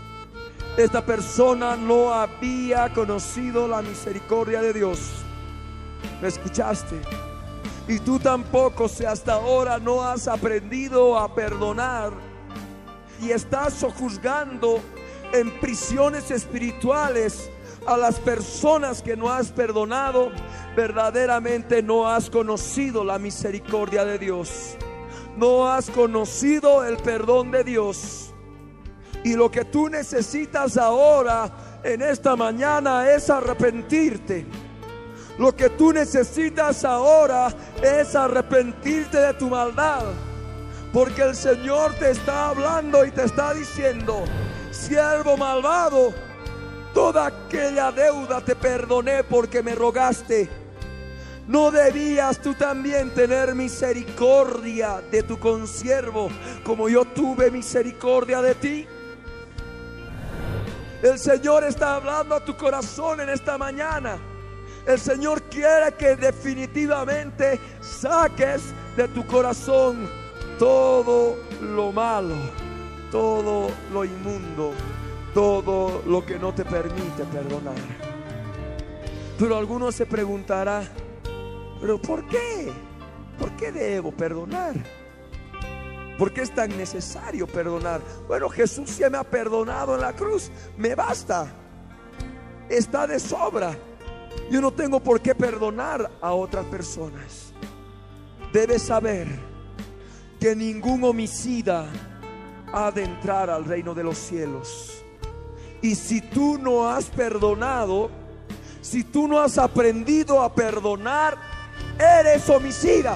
[0.75, 4.99] Esta persona no había conocido la misericordia de Dios.
[6.21, 6.99] ¿Me escuchaste?
[7.87, 12.11] Y tú tampoco, si hasta ahora no has aprendido a perdonar
[13.21, 14.81] y estás sojuzgando
[15.33, 17.49] en prisiones espirituales
[17.85, 20.31] a las personas que no has perdonado,
[20.75, 24.77] verdaderamente no has conocido la misericordia de Dios.
[25.35, 28.31] no has conocido el perdón de Dios.
[29.23, 34.45] Y lo que tú necesitas ahora, en esta mañana, es arrepentirte.
[35.39, 37.47] Lo que tú necesitas ahora
[37.81, 40.03] es arrepentirte de tu maldad.
[40.91, 44.25] Porque el Señor te está hablando y te está diciendo,
[44.87, 46.13] siervo malvado,
[46.93, 50.49] toda aquella deuda te perdoné porque me rogaste.
[51.47, 56.29] ¿No debías tú también tener misericordia de tu consiervo
[56.63, 58.87] como yo tuve misericordia de ti?
[61.01, 64.17] El Señor está hablando a tu corazón en esta mañana.
[64.85, 70.09] El Señor quiere que definitivamente saques de tu corazón
[70.57, 72.35] todo lo malo,
[73.13, 74.73] todo lo inmundo,
[75.35, 77.75] todo lo que no te permite perdonar.
[79.37, 80.81] Pero alguno se preguntará,
[81.79, 82.71] pero ¿por qué?
[83.37, 84.73] ¿Por qué debo perdonar?
[86.17, 88.01] ¿Por qué es tan necesario perdonar?
[88.27, 90.49] Bueno, Jesús ya me ha perdonado en la cruz.
[90.75, 91.53] Me basta.
[92.67, 93.77] Está de sobra.
[94.49, 97.53] Yo no tengo por qué perdonar a otras personas.
[98.51, 99.27] Debes saber
[100.39, 101.85] que ningún homicida
[102.73, 105.03] ha de entrar al reino de los cielos.
[105.81, 108.09] Y si tú no has perdonado,
[108.81, 111.37] si tú no has aprendido a perdonar,
[111.97, 113.15] eres homicida.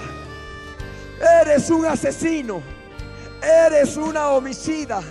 [1.41, 2.61] Eres un asesino
[3.41, 5.01] eres una homicida.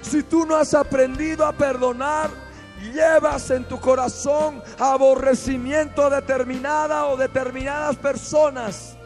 [0.00, 2.30] Si tú no has aprendido a perdonar,
[2.92, 8.96] llevas en tu corazón aborrecimiento determinada o determinadas personas.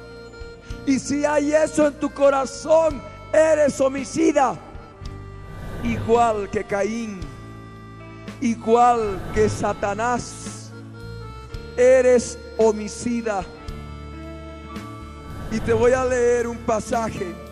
[0.87, 4.57] Y si hay eso en tu corazón, eres homicida.
[5.83, 7.21] Igual que Caín,
[8.41, 10.73] igual que Satanás,
[11.77, 13.45] eres homicida.
[15.51, 17.47] Y te voy a leer un pasaje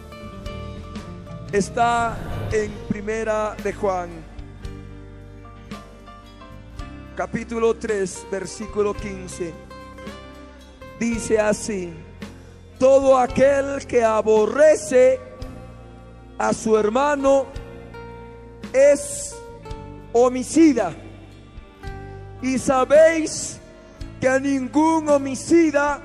[1.56, 2.16] está
[2.50, 4.10] en Primera de Juan,
[7.14, 9.54] capítulo 3, versículo 15.
[10.98, 11.94] Dice así,
[12.76, 15.20] todo aquel que aborrece
[16.38, 17.46] a su hermano
[18.72, 19.34] es
[20.12, 20.92] homicida.
[22.42, 23.58] Y sabéis
[24.20, 26.00] que ningún homicida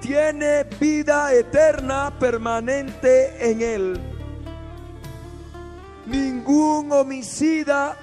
[0.00, 4.10] tiene vida eterna permanente en él
[6.10, 7.96] ningún homicida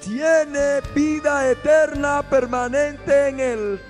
[0.00, 3.80] tiene vida eterna permanente en él.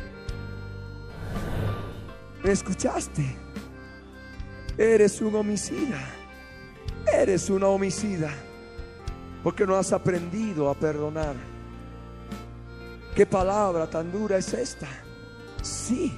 [2.42, 3.36] ¿Me escuchaste?
[4.76, 6.00] Eres un homicida.
[7.06, 8.30] Eres una homicida.
[9.42, 11.34] Porque no has aprendido a perdonar.
[13.14, 14.88] ¿Qué palabra tan dura es esta?
[15.60, 16.12] Sí,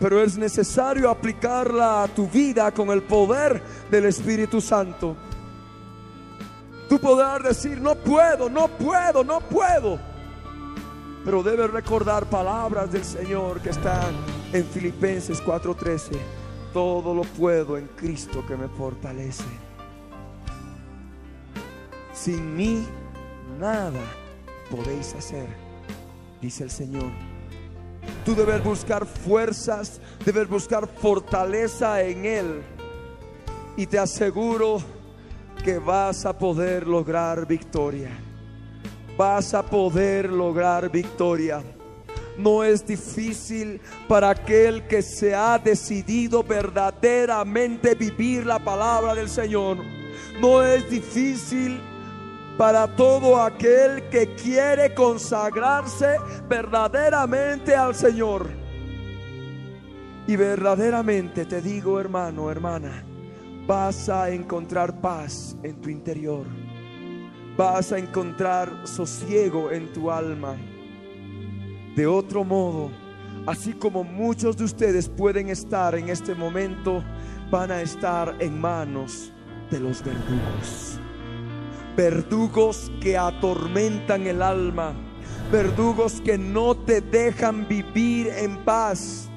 [0.00, 5.16] pero es necesario aplicarla a tu vida con el poder del Espíritu Santo.
[6.88, 9.98] Tú podrás decir, no puedo, no puedo, no puedo.
[11.24, 14.14] Pero debes recordar palabras del Señor que están
[14.52, 16.18] en Filipenses 4:13.
[16.72, 19.63] Todo lo puedo en Cristo que me fortalece.
[22.14, 22.86] Sin mí
[23.58, 24.00] nada
[24.70, 25.46] podéis hacer,
[26.40, 27.10] dice el Señor.
[28.24, 32.62] Tú debes buscar fuerzas, debes buscar fortaleza en Él.
[33.76, 34.80] Y te aseguro
[35.64, 38.10] que vas a poder lograr victoria.
[39.16, 41.62] Vas a poder lograr victoria.
[42.38, 49.78] No es difícil para aquel que se ha decidido verdaderamente vivir la palabra del Señor.
[50.40, 51.80] No es difícil
[52.56, 56.16] para todo aquel que quiere consagrarse
[56.48, 58.48] verdaderamente al Señor.
[60.26, 63.04] Y verdaderamente te digo, hermano, hermana,
[63.66, 66.46] vas a encontrar paz en tu interior.
[67.56, 70.56] Vas a encontrar sosiego en tu alma.
[71.94, 72.90] De otro modo,
[73.46, 77.04] así como muchos de ustedes pueden estar en este momento,
[77.50, 79.32] van a estar en manos
[79.70, 80.98] de los verdugos.
[81.96, 84.94] Verdugos que atormentan el alma.
[85.50, 89.28] Verdugos que no te dejan vivir en paz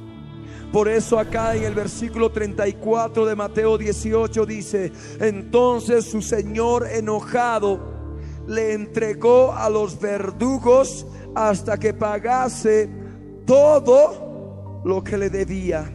[0.71, 7.79] por eso acá en el versículo 34 de Mateo 18 dice, entonces su Señor enojado
[8.47, 12.89] le entregó a los verdugos hasta que pagase
[13.45, 15.89] todo lo que le debía.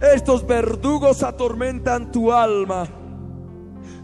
[0.00, 2.88] Estos verdugos atormentan tu alma.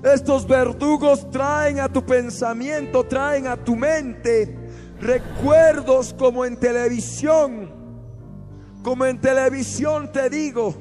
[0.02, 4.58] Estos verdugos traen a tu pensamiento, traen a tu mente
[5.00, 7.82] recuerdos como en televisión
[8.82, 10.74] como en televisión te digo,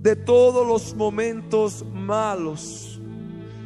[0.00, 3.00] de todos los momentos malos.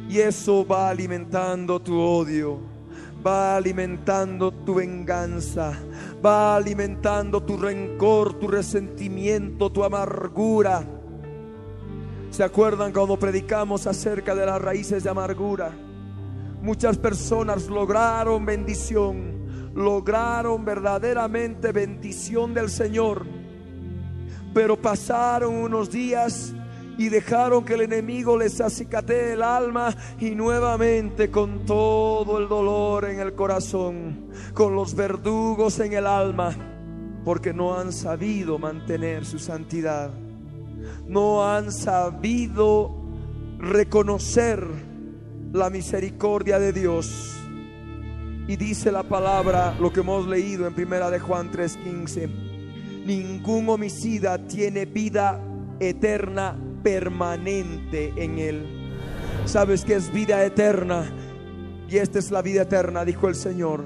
[0.09, 2.59] Y eso va alimentando tu odio,
[3.25, 5.73] va alimentando tu venganza,
[6.23, 10.85] va alimentando tu rencor, tu resentimiento, tu amargura.
[12.35, 15.71] ¿Se acuerdan cuando predicamos acerca de las raíces de amargura?
[16.61, 23.25] Muchas personas lograron bendición, lograron verdaderamente bendición del Señor,
[24.53, 26.53] pero pasaron unos días
[26.97, 33.05] y dejaron que el enemigo les acicate el alma y nuevamente con todo el dolor
[33.05, 36.53] en el corazón, con los verdugos en el alma,
[37.23, 40.24] porque no han sabido mantener su santidad
[41.07, 42.95] no han sabido
[43.59, 44.65] reconocer
[45.53, 47.37] la misericordia de Dios.
[48.47, 52.29] Y dice la palabra, lo que hemos leído en primera de Juan 3:15,
[53.05, 55.41] ningún homicida tiene vida
[55.79, 58.65] eterna permanente en él.
[59.45, 61.11] ¿Sabes que es vida eterna?
[61.89, 63.85] Y esta es la vida eterna, dijo el Señor,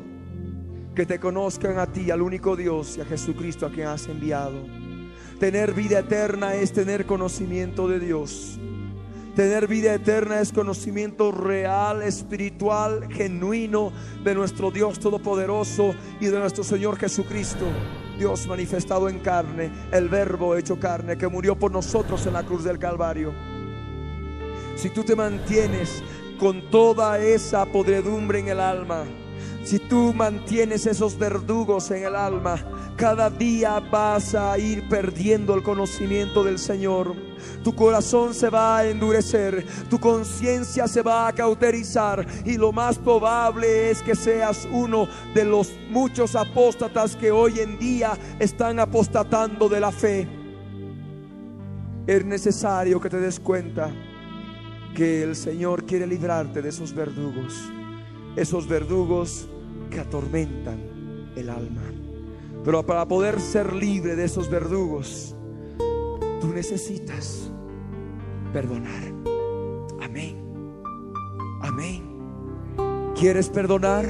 [0.96, 4.79] que te conozcan a ti, al único Dios y a Jesucristo a quien has enviado.
[5.40, 8.60] Tener vida eterna es tener conocimiento de Dios.
[9.38, 16.66] Tener vida eterna es conocimiento real, espiritual, genuino de nuestro Dios Todopoderoso y de nuestro
[16.66, 17.66] Señor Jesucristo.
[18.18, 22.66] Dios manifestado en carne, el verbo hecho carne, que murió por nosotros en la cruz
[22.66, 23.32] del Calvario.
[24.76, 26.04] Si tú te mantienes
[26.38, 29.06] con toda esa podredumbre en el alma,
[29.64, 32.58] si tú mantienes esos verdugos en el alma,
[32.96, 37.16] cada día vas a ir perdiendo el conocimiento del Señor.
[37.64, 42.98] Tu corazón se va a endurecer, tu conciencia se va a cauterizar y lo más
[42.98, 49.70] probable es que seas uno de los muchos apóstatas que hoy en día están apostatando
[49.70, 50.28] de la fe.
[52.08, 53.92] Es necesario que te des cuenta
[54.94, 57.72] que el Señor quiere librarte de esos verdugos,
[58.36, 59.48] esos verdugos
[59.90, 60.80] que atormentan
[61.36, 61.82] el alma.
[62.64, 65.36] Pero para poder ser libre de esos verdugos,
[66.42, 67.52] tú necesitas
[68.54, 69.04] perdonar.
[70.02, 70.36] Amén.
[71.62, 72.04] Amén.
[73.16, 74.06] ¿Quieres perdonar?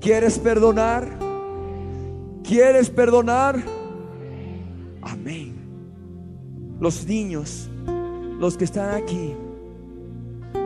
[0.00, 1.18] ¿Quieres perdonar?
[2.42, 3.62] ¿Quieres perdonar?
[5.00, 5.54] Amén.
[6.80, 7.70] Los niños,
[8.38, 9.34] los que están aquí,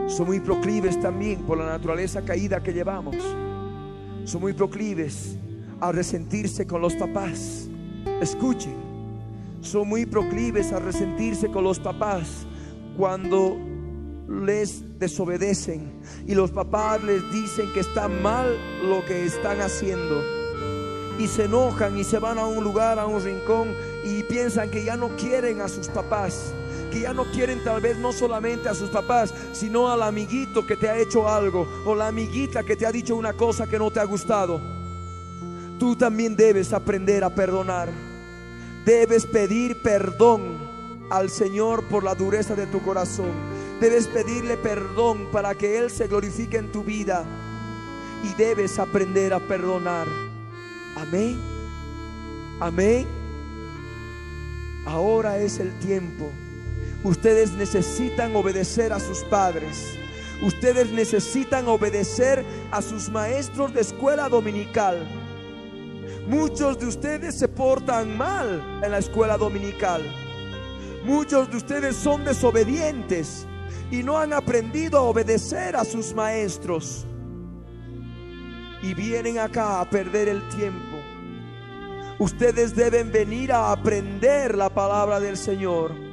[0.07, 3.15] son muy proclives también por la naturaleza caída que llevamos.
[4.25, 5.37] Son muy proclives
[5.79, 7.67] a resentirse con los papás.
[8.21, 8.75] Escuchen,
[9.61, 12.45] son muy proclives a resentirse con los papás
[12.97, 13.57] cuando
[14.29, 15.91] les desobedecen
[16.25, 18.47] y los papás les dicen que está mal
[18.89, 20.21] lo que están haciendo
[21.19, 23.69] y se enojan y se van a un lugar, a un rincón
[24.03, 26.53] y piensan que ya no quieren a sus papás,
[26.89, 30.75] que ya no quieren tal vez no solamente a sus papás, sino al amiguito que
[30.75, 33.91] te ha hecho algo o la amiguita que te ha dicho una cosa que no
[33.91, 34.61] te ha gustado.
[35.79, 37.89] Tú también debes aprender a perdonar.
[38.85, 40.57] Debes pedir perdón
[41.09, 43.31] al Señor por la dureza de tu corazón.
[43.79, 47.23] Debes pedirle perdón para que Él se glorifique en tu vida.
[48.23, 50.07] Y debes aprender a perdonar.
[50.95, 51.37] Amén.
[52.59, 53.07] Amén.
[54.85, 56.31] Ahora es el tiempo.
[57.03, 59.97] Ustedes necesitan obedecer a sus padres.
[60.41, 65.07] Ustedes necesitan obedecer a sus maestros de escuela dominical.
[66.27, 70.03] Muchos de ustedes se portan mal en la escuela dominical.
[71.05, 73.47] Muchos de ustedes son desobedientes
[73.89, 77.05] y no han aprendido a obedecer a sus maestros.
[78.81, 80.97] Y vienen acá a perder el tiempo.
[82.19, 86.06] Ustedes deben venir a aprender la palabra del Señor.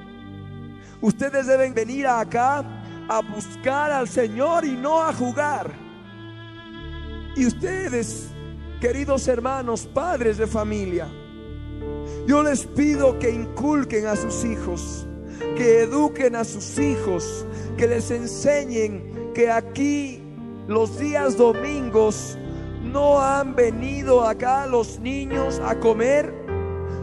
[1.05, 2.65] Ustedes deben venir acá
[3.11, 5.71] a buscar al Señor y no a jugar.
[7.37, 8.31] Y ustedes
[8.81, 11.07] queridos hermanos, padres de familia,
[12.27, 15.07] yo les pido que inculquen a sus hijos,
[15.59, 17.47] que eduquen a sus hijos,
[17.77, 20.23] que les enseñen que aquí
[20.69, 22.39] los días domingos
[22.83, 26.33] no han venido acá los niños a comer,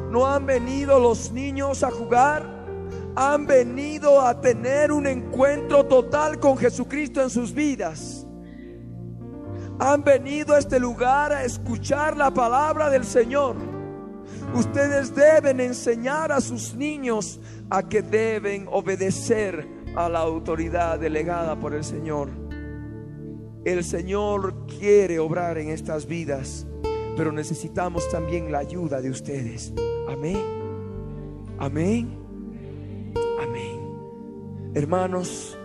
[0.10, 2.61] no han venido los niños a jugar,
[3.16, 8.26] han venido a tener un encuentro total con Jesucristo en sus vidas
[9.82, 13.56] han venido a este lugar a escuchar la palabra del Señor.
[14.54, 21.74] Ustedes deben enseñar a sus niños a que deben obedecer a la autoridad delegada por
[21.74, 22.30] el Señor.
[23.66, 26.68] El Señor quiere obrar en estas vidas,
[27.18, 29.74] pero necesitamos también la ayuda de ustedes.
[30.08, 30.38] Amén.
[31.58, 32.21] Amén.
[34.74, 35.58] Hermanos,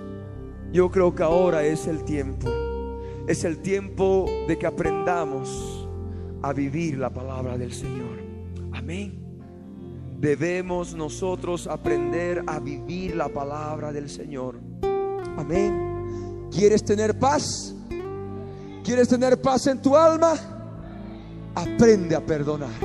[0.73, 2.49] yo creo que ahora es el tiempo.
[3.29, 5.89] Es el tiempo de que aprendamos
[6.43, 8.19] a vivir la palabra del Señor.
[8.73, 9.23] Amén.
[10.19, 14.59] Debemos nosotros aprender a vivir la palabra del Señor.
[15.37, 16.49] Amén.
[16.51, 17.75] ¿Quieres tener paz?
[18.83, 20.35] ¿Quieres tener paz en tu alma?
[21.55, 22.81] Aprende a perdonar.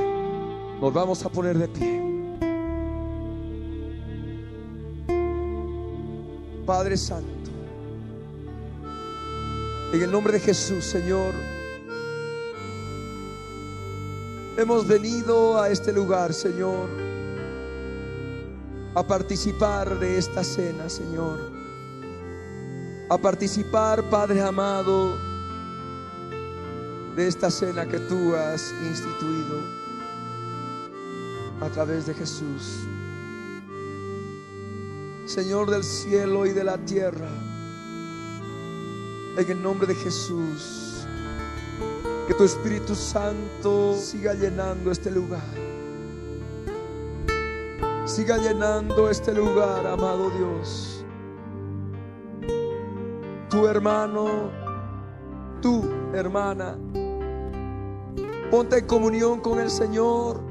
[0.82, 2.11] Nos vamos a poner de pie.
[6.72, 7.52] Padre Santo,
[9.92, 11.34] en el nombre de Jesús, Señor,
[14.58, 16.88] hemos venido a este lugar, Señor,
[18.96, 21.42] a participar de esta cena, Señor,
[23.10, 25.18] a participar, Padre amado,
[27.18, 29.58] de esta cena que tú has instituido
[31.60, 32.88] a través de Jesús.
[35.26, 37.30] Señor del cielo y de la tierra,
[39.38, 41.06] en el nombre de Jesús,
[42.28, 45.44] que tu Espíritu Santo siga llenando este lugar.
[48.06, 51.06] Siga llenando este lugar, amado Dios.
[53.50, 54.50] Tu hermano,
[55.62, 56.78] tu hermana,
[58.50, 60.42] ponte en comunión con el Señor.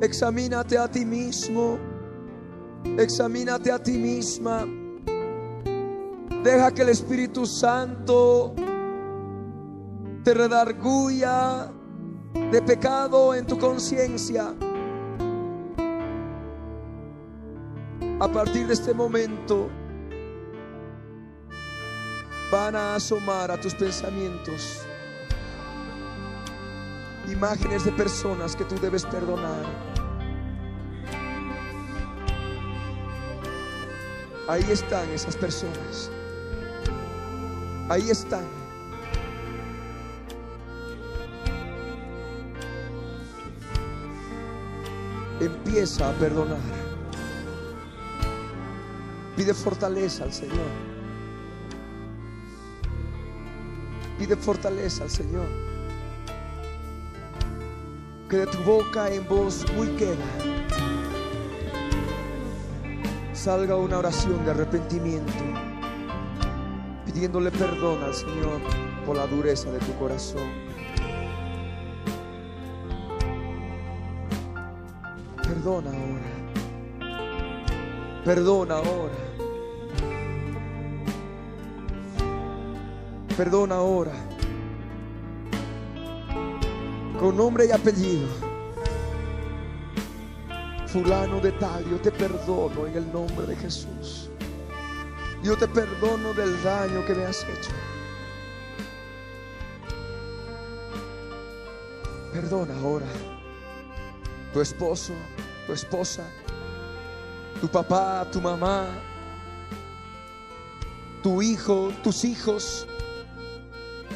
[0.00, 1.89] Examínate a ti mismo.
[2.84, 4.66] Examínate a ti misma.
[6.42, 8.54] Deja que el Espíritu Santo
[10.24, 11.70] te redarguya
[12.50, 14.54] de pecado en tu conciencia.
[18.20, 19.68] A partir de este momento
[22.52, 24.84] van a asomar a tus pensamientos
[27.30, 29.89] imágenes de personas que tú debes perdonar.
[34.50, 36.10] Ahí están esas personas.
[37.88, 38.44] Ahí están.
[45.38, 46.58] Empieza a perdonar.
[49.36, 50.70] Pide fortaleza al Señor.
[54.18, 55.46] Pide fortaleza al Señor.
[58.28, 60.59] Que de tu boca en voz muy queda
[63.40, 65.32] salga una oración de arrepentimiento,
[67.06, 68.60] pidiéndole perdón al Señor
[69.06, 70.46] por la dureza de tu corazón.
[75.42, 76.30] Perdona ahora.
[78.26, 79.14] Perdona ahora.
[83.38, 84.12] Perdona ahora.
[87.18, 88.49] Con nombre y apellido.
[90.92, 94.28] Fulano de tal, yo te perdono en el nombre de Jesús.
[95.40, 97.70] Yo te perdono del daño que me has hecho.
[102.32, 103.06] Perdona ahora.
[104.52, 105.12] Tu esposo,
[105.66, 106.24] tu esposa,
[107.60, 108.88] tu papá, tu mamá,
[111.22, 112.84] tu hijo, tus hijos,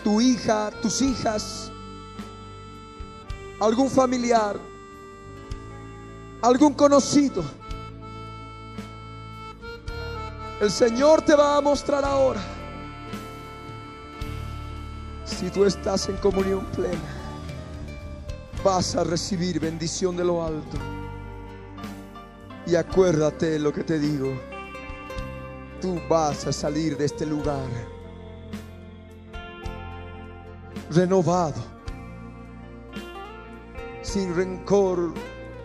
[0.03, 1.70] tu hija, tus hijas,
[3.61, 4.59] algún familiar,
[6.45, 7.42] algún conocido.
[10.61, 12.40] El Señor te va a mostrar ahora
[15.24, 17.24] si tú estás en comunión plena
[18.62, 20.78] vas a recibir bendición de lo alto.
[22.66, 24.32] Y acuérdate lo que te digo.
[25.82, 27.68] Tú vas a salir de este lugar
[30.90, 31.61] renovado,
[34.03, 35.12] sin rencor,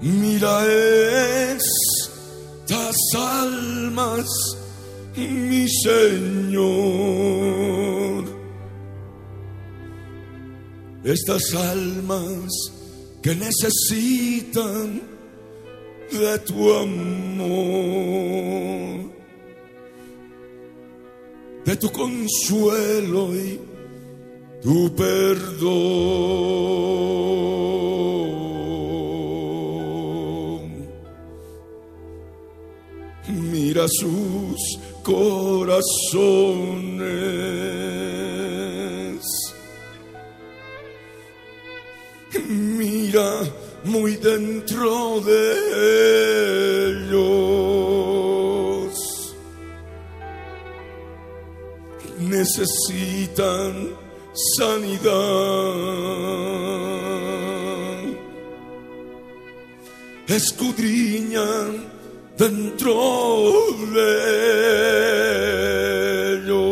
[0.00, 0.66] Mira
[1.54, 4.26] estas almas,
[5.16, 6.68] mi Señor.
[11.04, 12.50] Estas almas
[13.22, 15.00] que necesitan
[16.10, 17.48] de tu amor,
[21.64, 23.67] de tu consuelo y
[24.62, 26.18] tu perdón.
[33.28, 35.98] Mira sus corazones.
[42.48, 43.42] Mira
[43.84, 45.52] muy dentro de
[46.90, 47.38] ellos.
[52.18, 53.97] Necesitan
[54.56, 55.08] sanidad.
[60.28, 61.84] Escudriñan
[62.36, 63.52] dentro
[63.94, 64.08] de
[66.34, 66.68] ellos.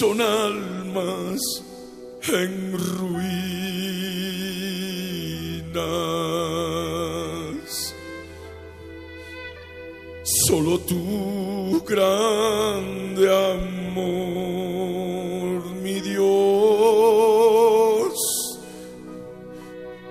[0.00, 1.40] Son almas
[2.28, 3.36] en ruinas.
[10.48, 11.15] Solo tu
[11.86, 16.18] grande amor, mi Dios.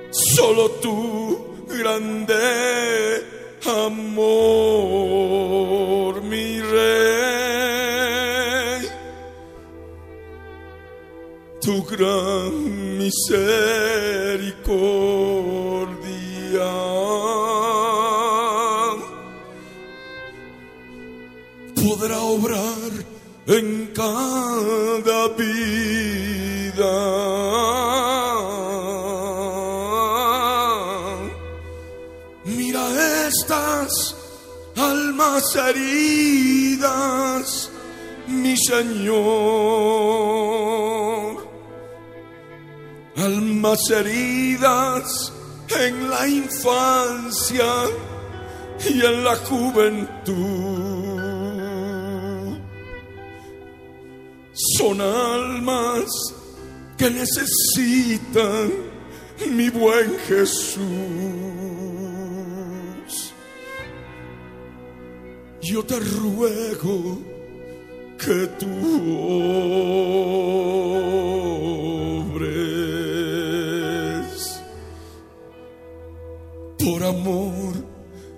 [0.09, 2.34] Solo tu grande
[3.84, 4.21] amor,
[6.21, 6.95] mi rey.
[11.59, 12.53] Tu gran
[12.97, 15.64] misericordia
[22.06, 22.91] podrá obrar
[23.47, 26.95] en cada vida.
[32.45, 34.16] Mira estas
[34.76, 37.47] almas heridas,
[38.28, 39.16] mi Señor.
[43.18, 45.34] Almas heridas
[45.70, 47.66] en la infancia
[48.88, 50.95] y en la juventud.
[54.78, 56.05] Son almas
[56.97, 58.71] que necesitan
[59.51, 60.82] mi buen Jesús.
[65.61, 67.19] Yo te ruego
[68.17, 68.67] que tú
[72.34, 72.65] obres
[76.78, 77.73] por amor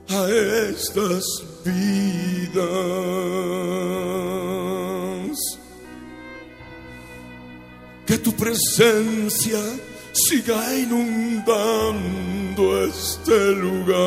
[0.09, 0.29] a
[0.69, 1.46] estas
[8.58, 9.62] presencia
[10.14, 13.97] siga inundando este lugar,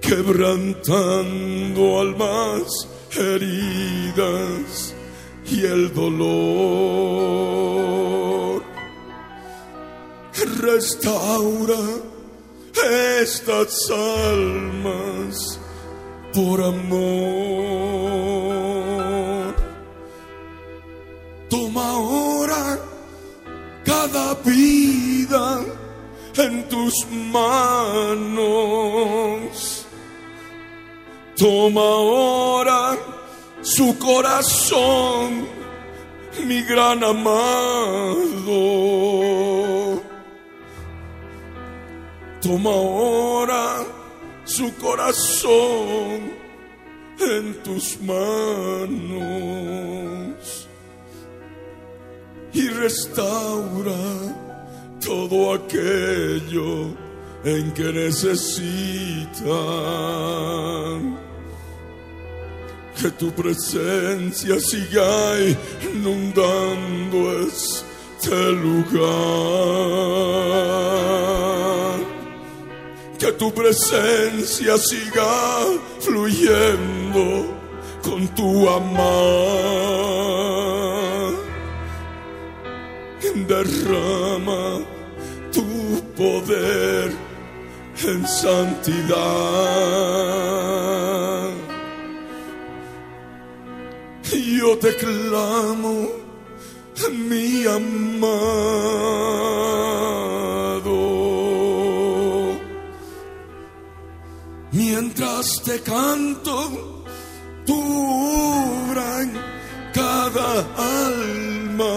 [0.00, 4.92] quebrantando almas heridas
[5.46, 7.40] y el dolor
[10.60, 11.78] restaura
[13.20, 15.60] estas almas
[16.34, 17.99] por amor.
[24.34, 25.60] Vida
[26.36, 26.94] en tus
[27.32, 28.26] manos.
[31.36, 32.98] Toma ahora
[33.62, 35.46] su corazón,
[36.46, 37.30] mi gran amado.
[42.42, 43.84] Toma ahora
[44.44, 46.32] su corazón
[47.18, 49.60] en tus manos
[52.52, 54.36] y restaura
[55.04, 56.94] todo aquello
[57.44, 59.40] en que necesitan
[63.00, 65.38] que tu presencia siga
[65.94, 70.10] inundando este lugar
[73.20, 75.66] que tu presencia siga
[76.00, 77.54] fluyendo
[78.02, 79.10] con tu amor.
[83.34, 84.80] Derrama
[85.52, 85.64] tu
[86.16, 87.12] poder
[88.04, 89.20] en santidad.
[94.60, 96.08] Yo te clamo,
[97.12, 98.20] mi amado,
[104.72, 107.04] mientras te canto,
[107.64, 109.32] tu obra en
[109.92, 111.90] cada alma.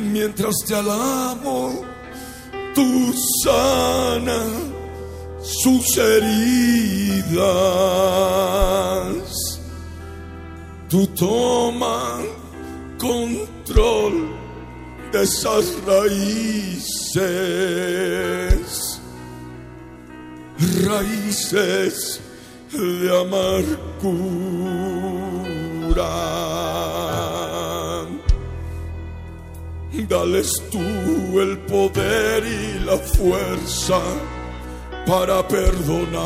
[0.00, 1.84] Mientras te alabo,
[2.74, 3.14] tú
[3.44, 4.42] sana
[5.42, 7.34] sus heridas.
[10.88, 12.20] Tú toma
[12.98, 14.28] control
[15.12, 17.20] de esas raíces,
[20.84, 22.20] raíces
[22.72, 23.94] de amargura.
[30.02, 34.00] Dales tú el poder y la fuerza
[35.06, 36.18] para perdonar.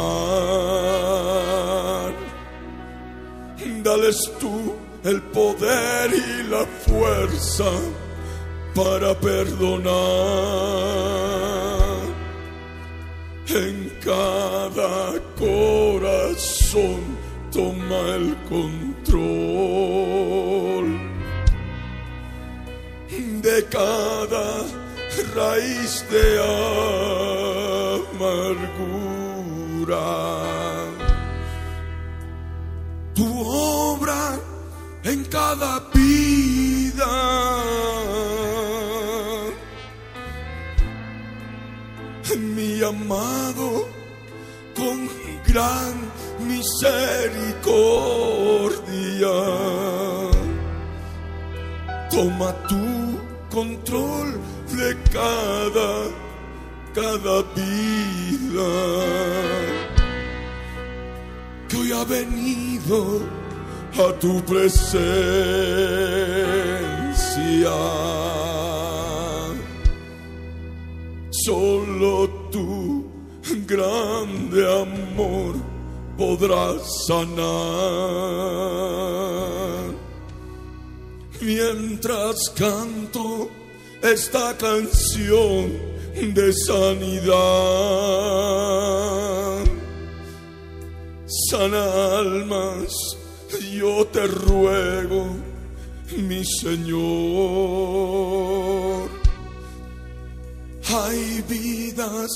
[3.83, 7.71] Dales tú el poder y la fuerza
[8.75, 9.93] para perdonar.
[13.49, 17.01] En cada corazón
[17.53, 19.89] toma el control
[23.43, 24.65] de cada
[25.35, 26.39] raíz de
[28.15, 28.47] amargura.
[33.15, 34.39] Tu obra
[35.05, 37.59] en cada vida.
[42.37, 43.89] Mi amado,
[44.77, 45.09] con
[45.47, 45.95] gran
[46.47, 49.29] misericordia
[52.11, 52.98] toma tu
[53.59, 54.29] control
[54.79, 55.93] de cada,
[56.95, 58.73] cada vida
[61.69, 62.99] que hoy ha venido
[64.05, 64.99] a tu presencia.
[71.45, 73.11] Solo tu
[73.67, 75.53] grande amor
[76.17, 77.99] podrá sanar
[81.49, 83.49] mientras canto
[84.03, 85.73] esta canción
[86.35, 87.39] de sanidad.
[91.51, 92.93] Sana almas,
[93.73, 95.29] yo te ruego,
[96.19, 96.99] mi Señor.
[100.85, 102.31] Hay vidas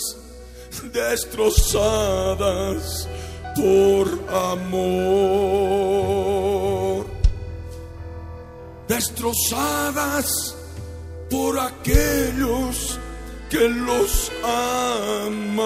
[0.90, 3.06] destrozadas
[3.56, 5.82] por amor
[8.94, 10.54] destrozadas
[11.30, 12.98] por aquellos
[13.48, 15.62] que los aman.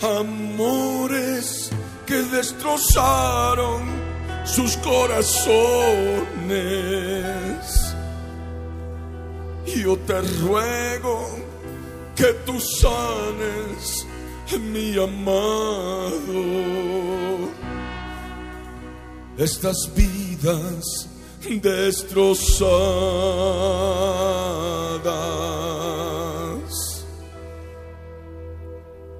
[0.00, 1.70] Amores
[2.06, 3.82] que destrozaron
[4.44, 5.50] sus corazones.
[9.66, 11.16] Yo te ruego
[12.14, 14.06] que tú sanes
[14.72, 16.40] mi amado
[19.38, 21.08] estas vidas
[21.62, 22.70] destrozadas.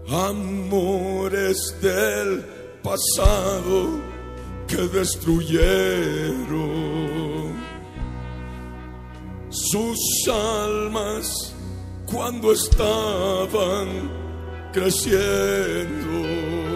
[0.09, 2.45] Amores del
[2.83, 4.01] pasado
[4.67, 6.01] que destruyeron
[9.51, 9.99] sus
[10.29, 11.55] almas
[12.07, 14.11] cuando estaban
[14.73, 16.70] creciendo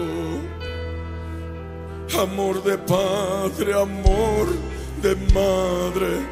[2.13, 4.47] amor de padre, amor
[5.01, 6.25] de madre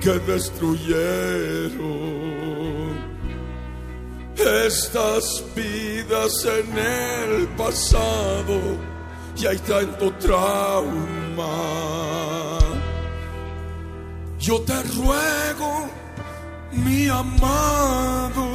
[0.00, 1.98] que destruyeron.
[4.36, 8.60] Estas vidas en el pasado
[9.36, 11.48] y hay tanto trauma.
[14.38, 15.88] Yo te ruego,
[16.72, 18.46] mi amado,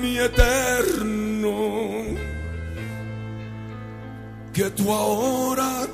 [0.00, 2.27] mi eterno
[4.58, 5.86] que tú ahora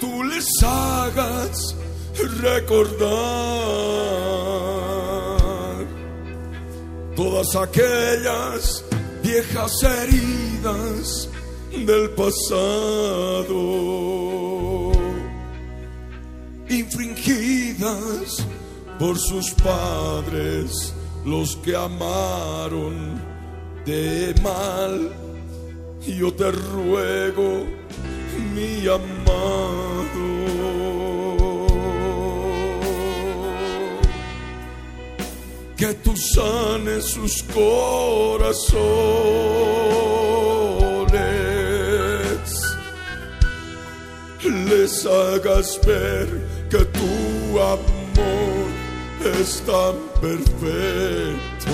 [0.00, 1.76] tú les hagas
[2.40, 3.06] recordar
[7.14, 8.84] todas aquellas
[9.22, 11.28] viejas heridas
[11.86, 13.60] del pasado
[16.68, 18.44] infringidas
[18.98, 20.92] por sus padres
[21.24, 23.22] los que amaron
[23.86, 25.21] de mal
[26.06, 27.64] yo te ruego,
[28.54, 29.22] mi amado,
[35.76, 38.82] que tú sanes sus corazones,
[44.44, 46.28] les hagas ver
[46.68, 48.68] que tu amor
[49.40, 51.72] es tan perfecto,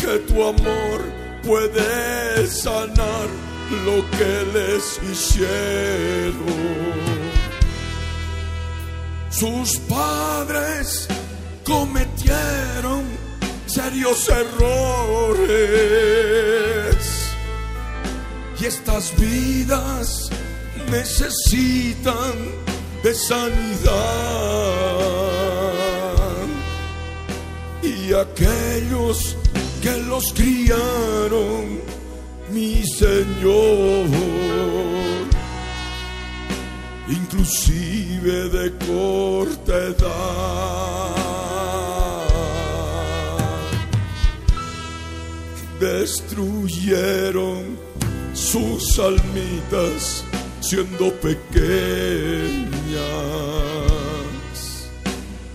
[0.00, 1.13] que tu amor
[1.44, 3.28] puede sanar
[3.84, 6.34] lo que les hicieron.
[9.30, 11.08] Sus padres
[11.64, 13.04] cometieron
[13.66, 14.54] serios errores
[18.60, 20.30] y estas vidas
[20.90, 22.34] necesitan
[23.02, 23.94] de sanidad
[27.82, 29.36] y aquellos
[29.84, 31.78] que los criaron,
[32.50, 34.06] mi Señor
[37.06, 41.14] inclusive de corta edad.
[45.78, 47.76] Destruyeron
[48.32, 50.24] sus almitas
[50.60, 52.70] siendo pequeñas.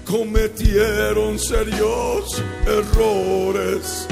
[0.06, 4.08] Cometieron serios errores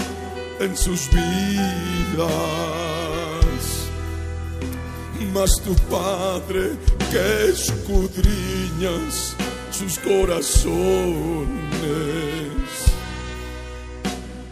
[0.60, 2.58] en sus vidas
[5.38, 6.78] mas tu Padre
[7.12, 9.36] que escudriñas
[9.72, 10.68] sus corazones.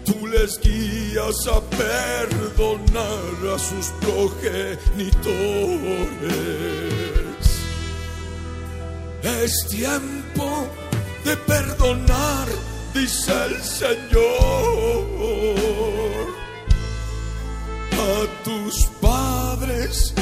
[0.05, 5.15] Tú les guías a perdonar a sus progenitores.
[9.23, 10.67] Es tiempo
[11.23, 12.47] de perdonar,
[12.95, 14.23] dice el Señor,
[17.91, 20.13] a tus padres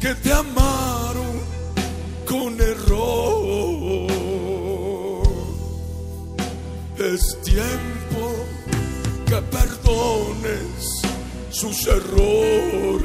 [0.00, 1.40] que te amaron
[2.26, 4.08] con error.
[6.98, 8.22] Es tiempo
[9.26, 11.02] que perdones
[11.50, 13.04] sus errores,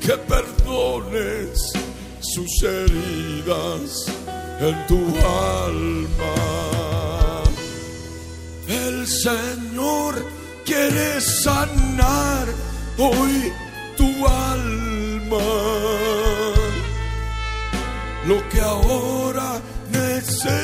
[0.00, 1.72] que perdones
[2.20, 4.06] sus heridas
[4.68, 5.00] en tu
[5.58, 6.34] alma.
[8.66, 10.14] El Señor
[10.64, 12.46] quiere sanar
[12.98, 13.52] hoy
[13.96, 15.50] tu alma.
[18.26, 19.60] Lo que ahora
[19.90, 20.58] necesitas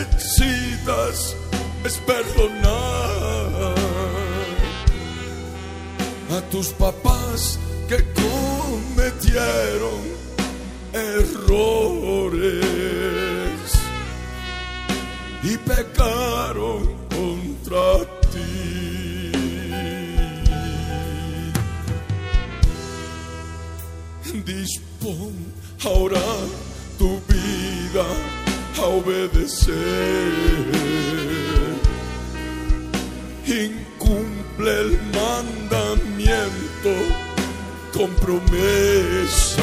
[1.85, 3.75] es perdonar
[6.37, 10.01] a tus papás que cometieron
[10.95, 12.71] errores
[15.43, 19.33] y pecaron contra ti.
[24.45, 25.33] Dispón
[25.85, 26.21] ahora
[26.99, 28.05] tu vida
[28.79, 29.75] a obedecer.
[33.47, 36.93] Incumple el mandamiento
[37.93, 39.63] con promesa.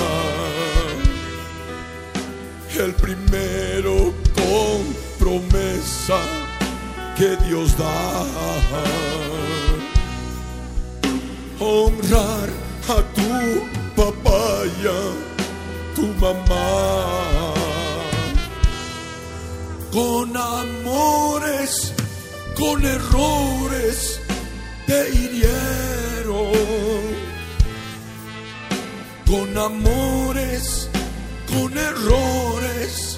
[2.77, 6.21] El primero con promesa
[7.17, 8.25] que Dios da.
[11.59, 12.49] Honrar
[12.95, 13.31] a tu
[14.01, 14.99] papaya,
[15.95, 17.53] tu mamá.
[19.91, 21.93] Con amores,
[22.55, 24.21] con errores,
[24.85, 26.51] te hirieron.
[29.25, 30.89] Con amores,
[31.51, 33.16] con errores,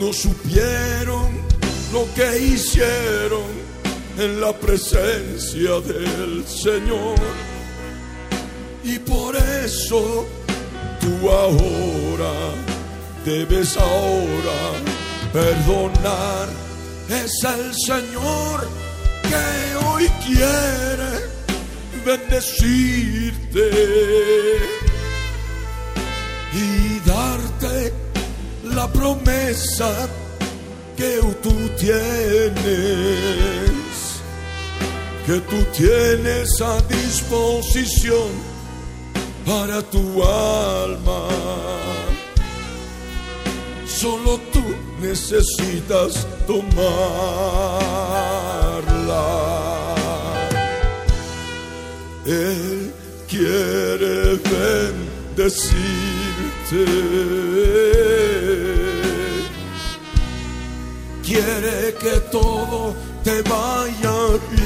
[0.00, 1.40] No supieron
[1.92, 3.42] lo que hicieron
[4.18, 7.18] en la presencia del Señor.
[8.82, 10.26] Y por eso
[11.00, 12.54] tú ahora
[13.24, 14.72] debes ahora
[15.32, 16.48] perdonar.
[17.08, 18.68] Es el Señor
[19.22, 21.12] que hoy quiere
[22.04, 23.70] bendecirte
[26.54, 27.92] y darte
[28.64, 30.08] la promesa
[30.96, 32.54] que tú tienes,
[35.26, 38.28] que tú tienes a disposición
[39.44, 41.28] para tu alma.
[43.86, 44.62] Solo tú
[45.00, 46.94] necesitas tomarla.
[52.26, 52.92] Él
[53.28, 54.38] quiere
[56.64, 56.94] sentir.
[61.22, 64.64] Quiere que todo te vaya bien.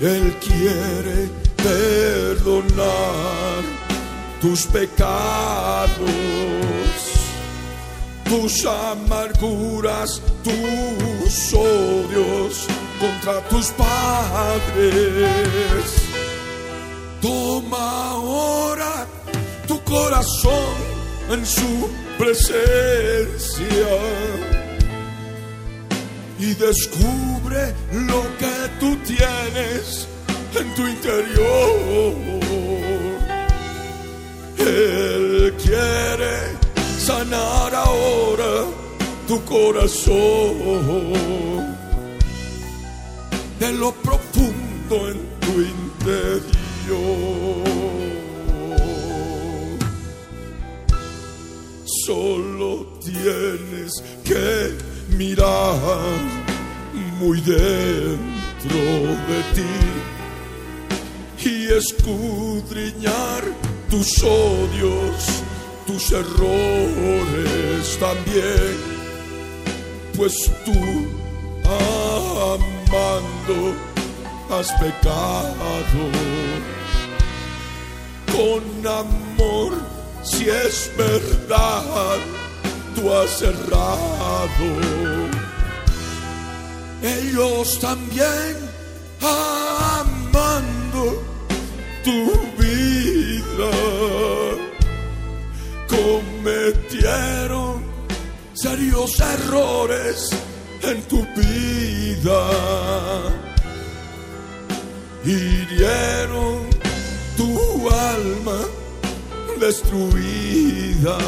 [0.00, 3.62] Él quiere perdonar
[4.40, 6.00] tus pecados,
[8.24, 12.66] tus amarguras, tus odios
[13.00, 14.90] contra tus padres.
[17.20, 19.06] Toma ahora
[19.66, 20.74] tu corazón
[21.30, 23.96] en su presencia
[26.38, 30.06] y descubre lo que tú tienes
[30.54, 32.14] en tu interior.
[34.58, 36.58] Él quiere
[36.98, 38.66] sanar ahora
[39.26, 41.10] tu corazón
[43.60, 46.90] de lo profundo en tu interior.
[52.06, 54.74] Solo tienes que
[55.16, 55.78] mirar
[57.20, 58.80] muy dentro
[59.28, 59.76] de ti
[61.44, 63.42] y escudriñar
[63.90, 65.42] tus odios,
[65.86, 68.76] tus errores también,
[70.16, 70.72] pues tú
[72.90, 73.74] amando
[74.50, 76.10] has pecado
[78.32, 79.72] con amor,
[80.22, 82.18] si es verdad,
[82.94, 84.66] tú has errado.
[87.02, 88.56] Ellos también
[89.20, 91.22] amando
[92.04, 93.70] tu vida
[95.88, 97.82] cometieron
[98.54, 100.30] serios errores
[100.82, 102.50] en tu vida.
[105.24, 106.68] Hirieron
[107.36, 108.60] tu alma
[109.60, 111.18] destruida.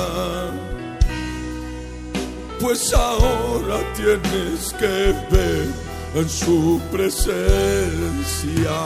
[2.60, 5.66] Pues ahora tienes que ver
[6.14, 8.76] en su presencia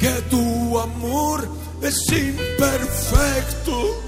[0.00, 1.48] que tu amor
[1.82, 4.00] es imperfecto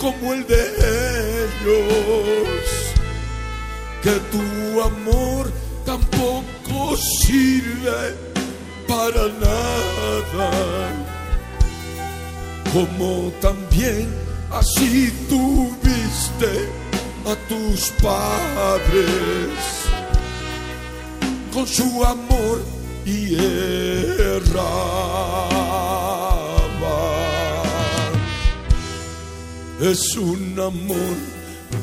[0.00, 2.89] como el de ellos,
[4.02, 5.52] que tu amor
[5.84, 8.14] tampoco sirve
[8.88, 10.50] para nada,
[12.72, 14.08] como también
[14.50, 16.68] así tuviste
[17.26, 19.80] a tus padres
[21.52, 22.62] con su amor
[23.04, 24.70] y erraba.
[29.80, 31.16] Es un amor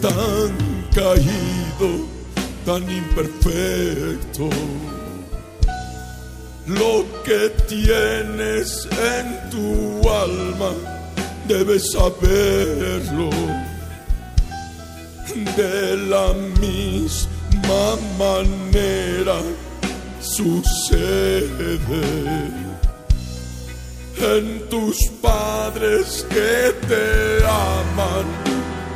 [0.02, 1.67] tan caído,
[2.66, 4.50] tan imperfecto.
[6.68, 10.74] Lo que tienes en tu alma
[11.48, 13.30] debes saberlo.
[15.56, 19.40] De la misma manera
[20.20, 21.78] sucede
[24.20, 28.26] en tus padres que te aman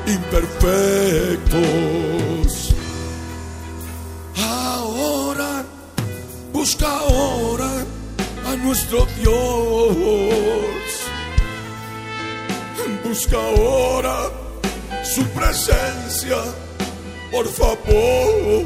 [0.07, 2.60] imperfectos.
[6.61, 7.71] Busca ahora
[8.45, 10.85] a nuestro Dios.
[13.03, 14.29] Busca ahora
[15.03, 16.37] su presencia,
[17.31, 18.65] por favor.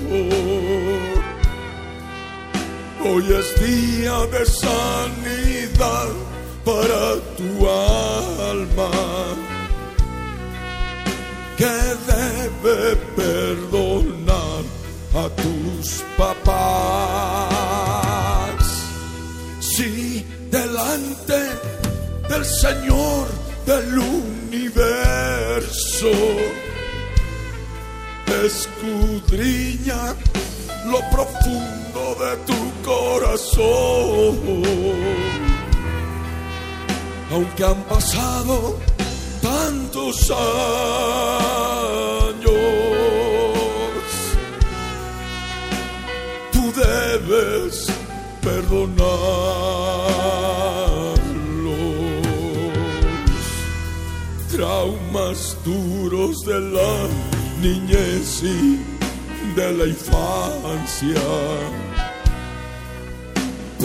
[3.05, 6.09] Hoy es día de sanidad
[6.65, 7.03] para
[7.37, 7.49] tu
[8.51, 8.91] alma
[11.55, 11.75] que
[12.11, 14.63] debe perdonar
[15.13, 17.54] a tus papás.
[22.35, 23.27] Del Señor
[23.65, 26.11] del universo
[28.43, 30.13] escudriña
[30.91, 34.35] lo profundo de tu corazón.
[37.31, 38.77] Aunque han pasado
[39.41, 40.43] tantos años,
[46.51, 47.87] tú debes
[48.41, 50.84] perdonarlos.
[54.55, 57.07] Traumas duros de la
[57.61, 58.79] niñez y
[59.55, 61.21] de la infancia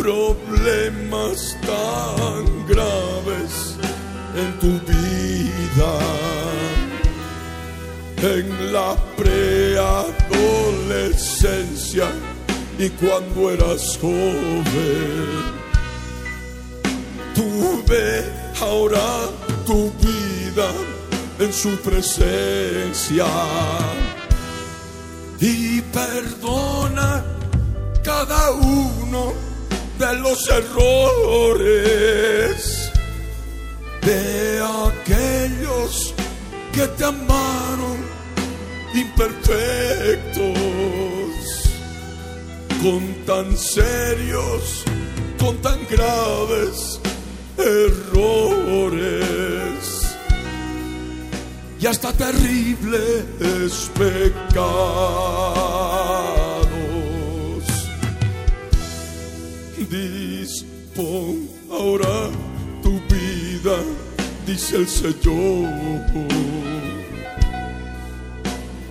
[0.01, 3.77] problemas tan graves
[4.37, 5.99] en tu vida,
[8.23, 12.09] en la preadolescencia
[12.79, 14.65] y cuando eras joven.
[17.35, 18.25] Tú ve
[18.61, 19.29] ahora
[19.71, 20.69] tu vida
[21.39, 23.27] en su presencia.
[25.39, 27.25] Y perdona
[28.03, 29.33] cada uno
[29.97, 31.71] de los errores
[34.03, 36.15] de aquellos
[36.73, 37.99] que te amaron
[38.93, 40.51] imperfectos,
[42.83, 44.83] con tan serios,
[45.39, 46.99] con tan graves
[47.57, 48.40] errores
[51.81, 54.69] y hasta terribles pecados.
[59.89, 62.29] Dispón ahora
[62.83, 63.79] tu vida,
[64.47, 65.71] dice el Señor.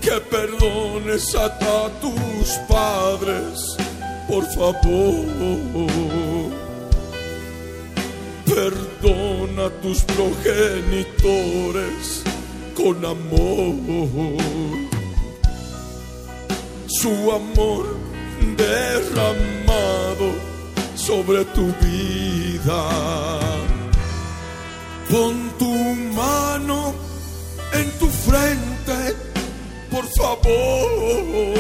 [0.02, 3.78] Que perdones a, a tus padres,
[4.28, 5.28] por favor
[8.46, 12.24] Perdona a tus progenitores
[12.82, 13.76] con amor.
[16.88, 17.98] Su amor
[18.56, 20.28] derramado
[20.96, 22.82] sobre tu vida.
[25.10, 25.74] Pon tu
[26.16, 26.94] mano
[27.74, 29.16] en tu frente,
[29.92, 31.60] por favor.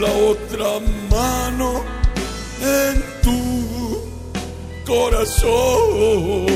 [0.00, 0.80] La otra
[1.10, 1.82] mano
[2.60, 3.40] en tu
[4.84, 6.46] corazón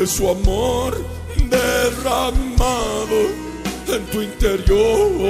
[0.00, 0.96] es su amor
[1.48, 3.20] derramado
[3.88, 5.22] en tu interior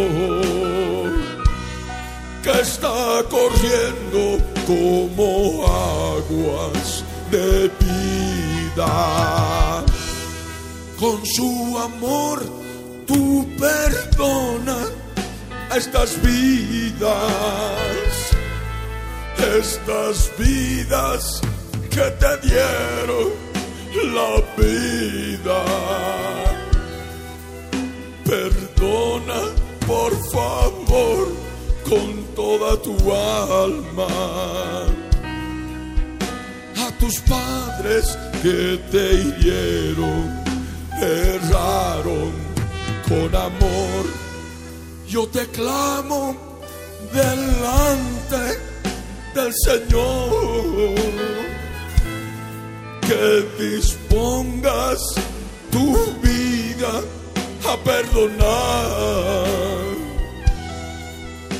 [2.43, 9.84] que está corriendo como aguas de vida.
[10.98, 12.43] Con su amor
[13.06, 14.78] tú perdona
[15.74, 17.12] estas vidas
[19.59, 21.40] estas vidas
[21.90, 23.45] que te dieron
[24.05, 25.62] la vida.
[28.24, 29.40] Perdona,
[29.86, 31.28] por favor,
[31.89, 34.06] con toda tu alma
[36.77, 40.44] a tus padres que te hirieron,
[41.01, 42.32] erraron
[43.09, 44.05] con amor.
[45.09, 46.36] Yo te clamo
[47.12, 48.59] delante
[49.35, 50.94] del Señor,
[53.09, 55.01] que dispongas
[55.70, 55.87] tu
[56.20, 57.03] vida
[57.65, 59.47] a perdonar.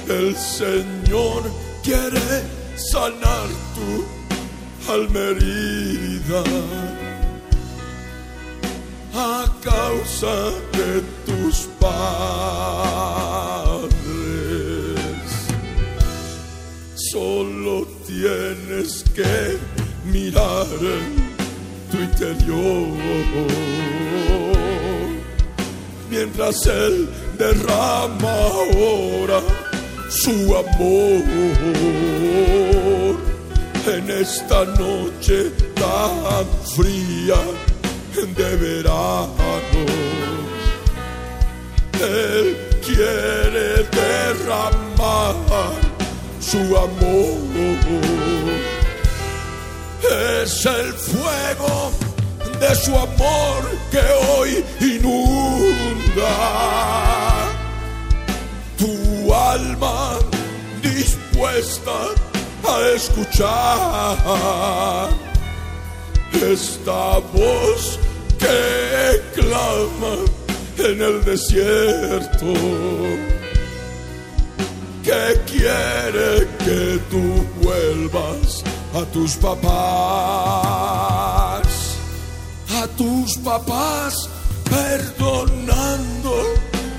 [0.09, 1.43] El Señor
[1.83, 2.43] quiere
[2.77, 4.05] sanar tu
[4.93, 6.43] almerida
[9.15, 12.27] a causa de tus padres.
[17.13, 19.59] Solo tienes que
[20.05, 20.67] mirar
[21.97, 22.89] tu interior.
[26.11, 27.09] Mientras Él
[27.39, 29.41] derrama ahora
[30.09, 31.23] su amor
[33.87, 37.41] en esta noche tan fría
[38.15, 39.37] de verano.
[42.01, 45.35] Él quiere derramar
[46.41, 47.37] su amor.
[50.11, 51.93] Es el fuego
[52.61, 56.29] de su amor que hoy inunda.
[58.79, 60.19] Tu alma
[60.83, 62.15] dispuesta
[62.65, 64.17] a escuchar
[66.33, 67.99] esta voz
[68.39, 70.17] que clama
[70.79, 72.53] en el desierto
[75.03, 76.56] que quiere
[78.97, 79.67] a tus papás,
[82.71, 84.31] a tus papás
[84.71, 86.33] perdonando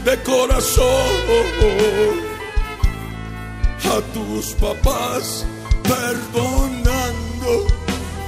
[0.05, 0.85] de corazón,
[3.83, 5.43] a tus papás
[5.81, 7.65] perdonando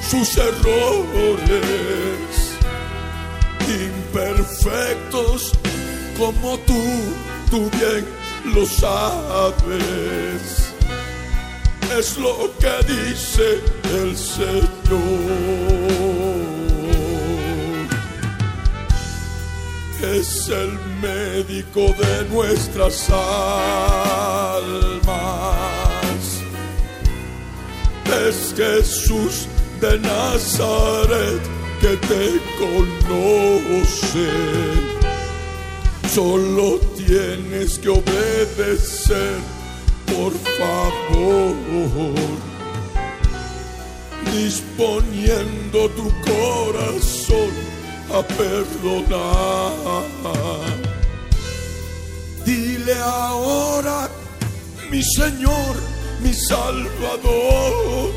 [0.10, 1.38] sus errores,
[3.68, 5.52] imperfectos
[6.18, 6.82] como tú,
[7.52, 8.04] tú bien
[8.46, 10.10] lo sabes.
[11.98, 13.61] Es lo que dice
[13.94, 14.69] el Señor.
[20.02, 23.30] Es el médico de nuestras almas.
[28.27, 29.48] Es Jesús
[29.81, 31.41] de Nazaret
[31.81, 34.30] que te conoce.
[36.14, 39.38] Solo tienes que obedecer,
[40.11, 41.56] por favor,
[44.34, 47.52] disponiendo tu corazón
[48.14, 50.03] a perdonar.
[52.45, 54.10] Dile ahora,
[54.90, 55.76] mi Señor,
[56.23, 58.14] mi Salvador,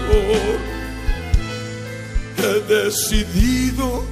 [2.39, 4.05] he decidido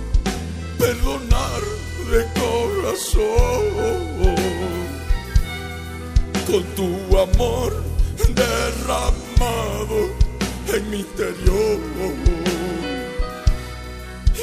[0.78, 1.62] perdonar
[2.10, 3.70] de corazón
[6.50, 7.72] con tu amor
[8.34, 9.98] derramado
[10.74, 11.78] en mi interior.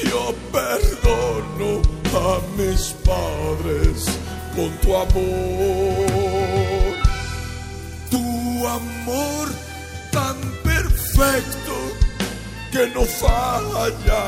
[0.09, 1.81] Yo perdono
[2.13, 4.05] a mis padres
[4.55, 6.07] con tu amor.
[8.09, 9.47] Tu amor
[10.11, 11.75] tan perfecto
[12.71, 14.27] que no falla.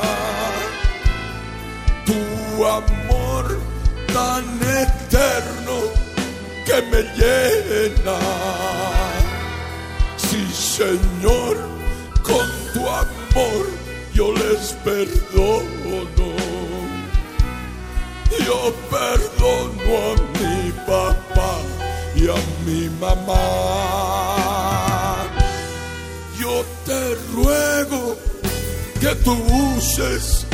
[2.04, 3.58] Tu amor
[4.12, 6.09] tan eterno
[6.70, 8.18] que me llena.
[10.16, 11.56] Sí, Señor,
[12.22, 13.64] con tu amor
[14.14, 16.30] yo les perdono.
[18.46, 18.60] Yo
[18.90, 21.52] perdono a mi papá
[22.14, 23.40] y a mi mamá.
[26.38, 27.00] Yo te
[27.34, 28.16] ruego
[29.00, 29.34] que tú
[29.76, 30.46] uses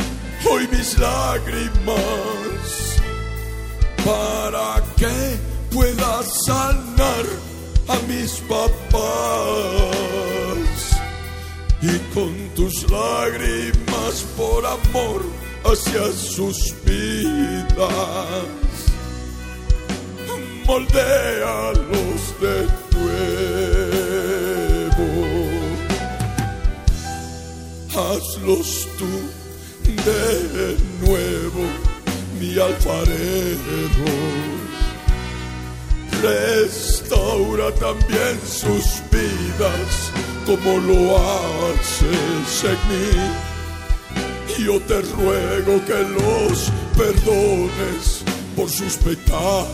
[0.49, 1.95] hoy mis lágrimas
[4.05, 7.25] para que pueda sanar
[7.87, 9.01] a mis papás.
[11.81, 15.23] Y con tus lágrimas por amor
[15.63, 18.67] hacia sus vidas
[20.67, 23.87] moldéalos de nuevo.
[27.95, 29.11] Hazlos tú
[29.87, 31.63] de nuevo
[32.39, 34.11] mi alfarero
[36.21, 40.11] restaura también sus vidas
[40.45, 43.47] como lo haces en mí.
[44.65, 48.23] Yo te ruego que los perdones
[48.55, 49.67] por sus pecados.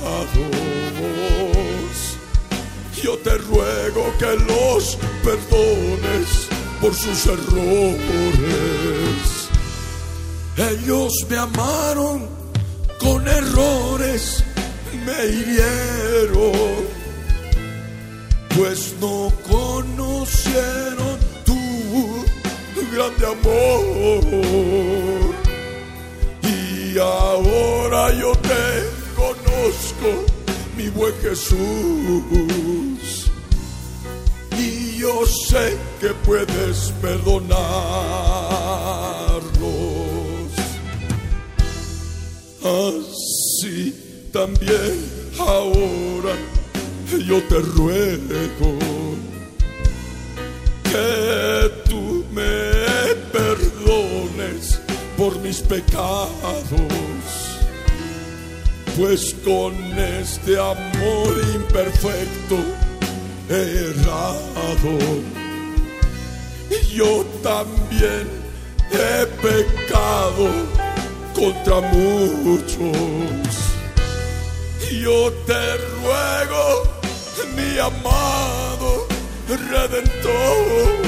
[3.02, 6.48] Yo te ruego que los perdones
[6.82, 8.04] por sus errores.
[10.58, 12.28] Ellos me amaron
[13.00, 14.44] con errores
[15.06, 16.88] me hirieron,
[18.56, 22.26] pues no conocieron tu
[22.92, 24.24] grande amor.
[26.44, 28.84] Y ahora yo te
[29.16, 30.26] conozco,
[30.78, 31.58] mi buen Jesús.
[34.58, 37.54] Y yo sé que puedes perdonarlos.
[42.64, 44.03] Así
[44.34, 45.00] también
[45.40, 46.34] ahora
[47.28, 48.80] yo te ruego
[50.84, 54.80] que tú me perdones
[55.16, 56.28] por mis pecados,
[58.98, 62.58] pues con este amor imperfecto
[63.50, 64.98] he errado.
[66.92, 68.28] Yo también
[68.92, 70.50] he pecado
[71.36, 73.53] contra muchos
[75.02, 76.84] yo te ruego,
[77.56, 79.08] mi amado
[79.74, 81.02] redentor,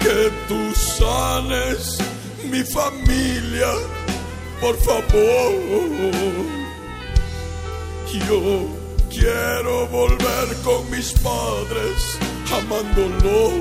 [0.00, 1.98] que tú sanes
[2.50, 3.72] mi familia,
[4.60, 5.52] por favor.
[8.28, 8.66] Yo
[9.10, 12.18] quiero volver con mis padres,
[12.50, 13.52] amándolos.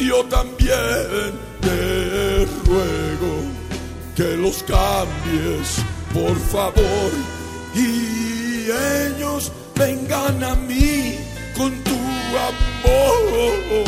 [0.00, 3.61] Yo también te ruego
[4.16, 5.82] que los cambies,
[6.12, 7.12] por favor,
[7.74, 11.18] y ellos vengan a mí
[11.56, 11.96] con tu
[12.50, 13.84] amor,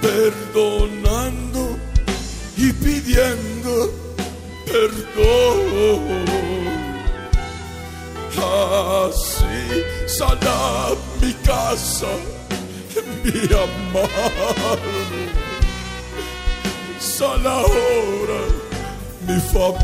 [0.00, 1.76] perdonando
[2.56, 4.02] y pidiendo
[4.66, 6.22] perdón.
[8.38, 12.08] Así sana mi casa,
[13.24, 13.54] mi
[17.02, 18.42] amado sana ahora
[19.26, 19.82] mi familia.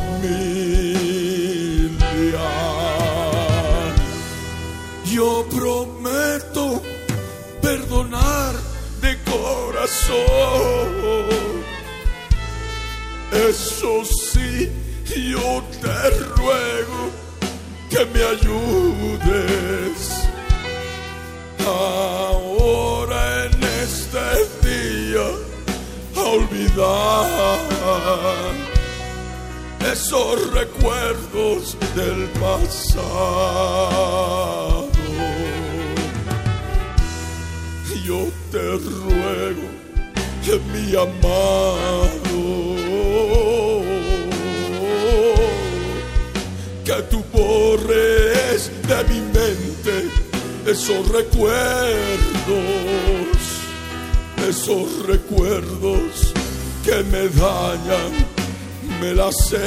[5.04, 6.82] Yo prometo
[7.60, 8.54] perdonar
[9.00, 10.88] de corazón.
[13.32, 14.70] Eso sí,
[15.32, 17.10] yo te ruego
[17.90, 19.98] que me ayudes.
[21.66, 24.26] Ahora en este
[24.66, 25.47] día
[26.28, 27.58] olvidar
[29.92, 33.78] esos recuerdos del pasado.
[38.04, 39.68] Yo te ruego,
[40.72, 42.40] mi amado,
[46.84, 49.94] que tú borres de mi mente
[50.66, 52.28] esos recuerdos
[54.46, 56.32] esos recuerdos
[56.84, 58.12] que me dañan,
[59.00, 59.58] me laceran.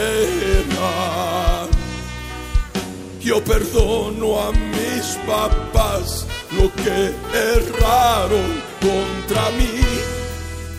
[3.19, 6.25] Yo perdono a mis papás
[6.57, 9.79] lo que erraron contra mí.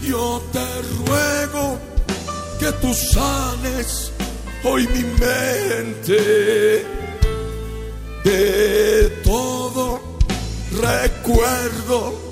[0.02, 1.78] Yo te ruego
[2.58, 4.12] que tú sanes
[4.64, 6.84] hoy mi mente
[8.24, 10.00] de todo
[10.80, 12.31] recuerdo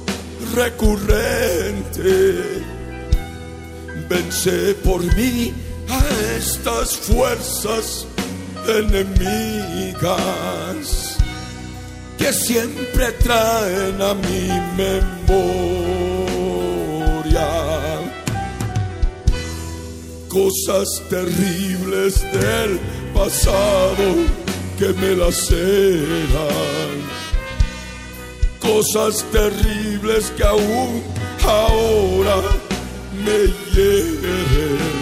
[0.54, 2.34] recurrente.
[4.08, 5.52] Vence por mí
[5.88, 6.00] a
[6.36, 8.06] estas fuerzas
[8.66, 10.06] enemigas
[12.18, 15.60] que siempre traen a mi memoria
[20.28, 22.78] cosas terribles del
[23.12, 24.14] pasado
[24.78, 25.70] que me laceran,
[28.60, 31.02] cosas terribles que aún
[31.44, 32.36] ahora
[33.24, 33.38] me
[33.72, 35.00] hieren.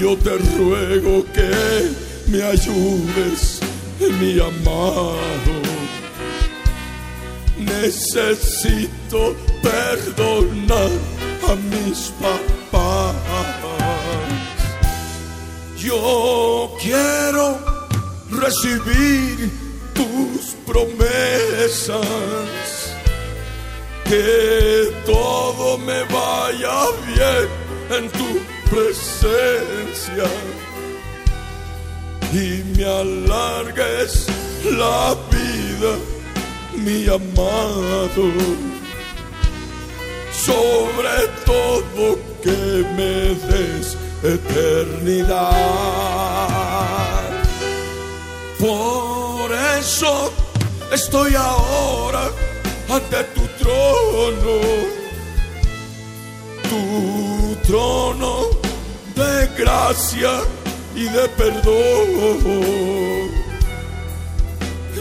[0.00, 1.50] Yo te ruego que
[2.26, 3.60] me ayudes,
[4.20, 5.54] mi amado.
[7.58, 10.90] Necesito perdonar
[11.48, 13.32] a mis papás.
[15.78, 17.58] Yo quiero
[18.30, 19.61] recibir
[20.02, 22.00] tus promesas,
[24.04, 27.48] que todo me vaya bien
[27.90, 30.28] en tu presencia
[32.32, 34.26] y me alargues
[34.64, 35.92] la vida,
[36.76, 38.24] mi amado.
[40.32, 43.14] Sobre todo que me
[43.46, 45.52] des eternidad.
[49.82, 50.32] Eso
[50.92, 52.30] estoy ahora
[52.88, 54.56] ante tu trono,
[56.70, 58.32] tu trono
[59.16, 60.32] de gracia
[60.94, 62.42] y de perdón.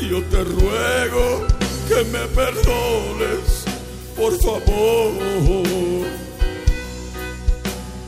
[0.09, 1.47] Yo te ruego
[1.87, 3.65] que me perdones,
[4.17, 5.91] por favor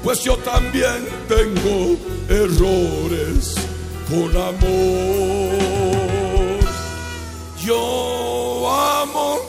[0.03, 1.97] pues yo también tengo
[2.27, 3.55] errores
[4.09, 5.82] con amor.
[7.65, 9.39] Yo amo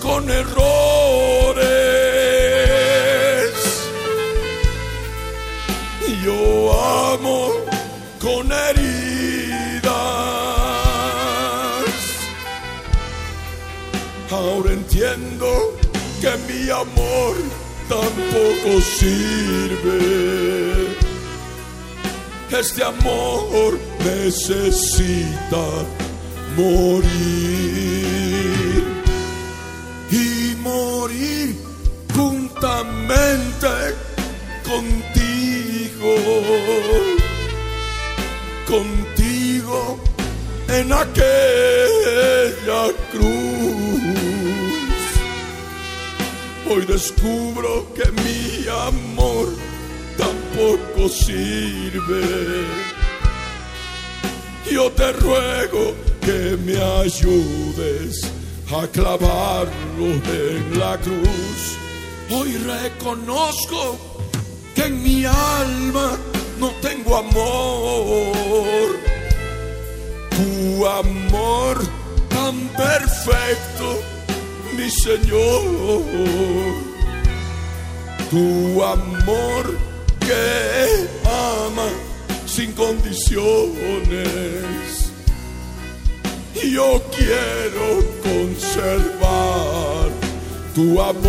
[0.00, 1.60] con errores.
[6.24, 6.72] Yo
[7.12, 7.50] amo
[8.20, 9.90] con heridas.
[14.30, 15.76] Ahora entiendo
[16.20, 17.34] que mi amor
[17.88, 20.00] tampoco sirve.
[22.52, 25.64] Este amor necesita
[26.56, 27.10] morir
[30.10, 31.56] y morir
[32.14, 33.68] juntamente
[34.64, 36.14] contigo,
[38.66, 40.00] contigo
[40.68, 42.82] en aquella
[43.12, 43.70] cruz.
[46.68, 49.48] Hoy descubro que mi amor
[50.16, 52.22] tampoco sirve.
[54.70, 58.30] Yo te ruego que me ayudes
[58.72, 61.76] a clavarlo en la cruz.
[62.30, 63.98] Hoy reconozco
[64.74, 66.16] que en mi alma
[66.58, 68.96] no tengo amor.
[70.30, 71.82] Tu amor
[72.28, 74.00] tan perfecto
[74.76, 75.62] mi Señor,
[78.30, 79.76] tu amor
[80.20, 81.88] que ama
[82.46, 84.99] sin condiciones.
[86.54, 90.10] Yo quiero conservar
[90.74, 91.20] tu amor,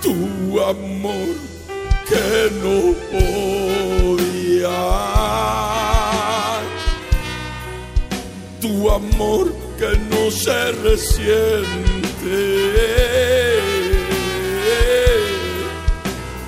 [0.00, 1.34] tu amor
[2.08, 2.94] que no
[4.12, 4.80] odia,
[8.60, 11.92] tu amor que no se resiente.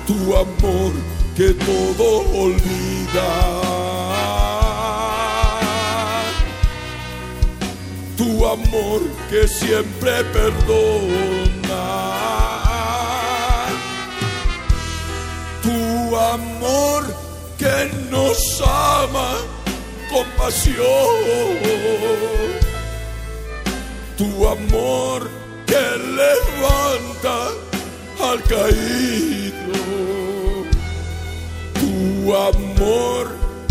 [0.07, 0.93] Tu amor
[1.35, 3.64] que todo olvida.
[8.51, 11.85] Amor que siempre perdona.
[15.63, 17.03] Tu amor
[17.57, 19.37] que nos ama
[20.11, 21.85] con pasión
[24.17, 25.29] tu amor
[25.65, 25.85] que
[26.21, 27.49] levanta
[28.21, 29.73] al caído,
[31.73, 33.27] tu amor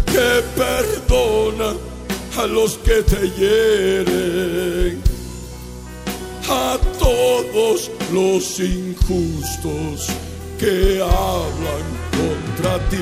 [0.06, 1.74] que perdona
[2.36, 5.02] a los que te hieren.
[6.48, 10.08] a todos los injustos
[10.58, 11.86] que hablan
[12.18, 12.98] contra ti.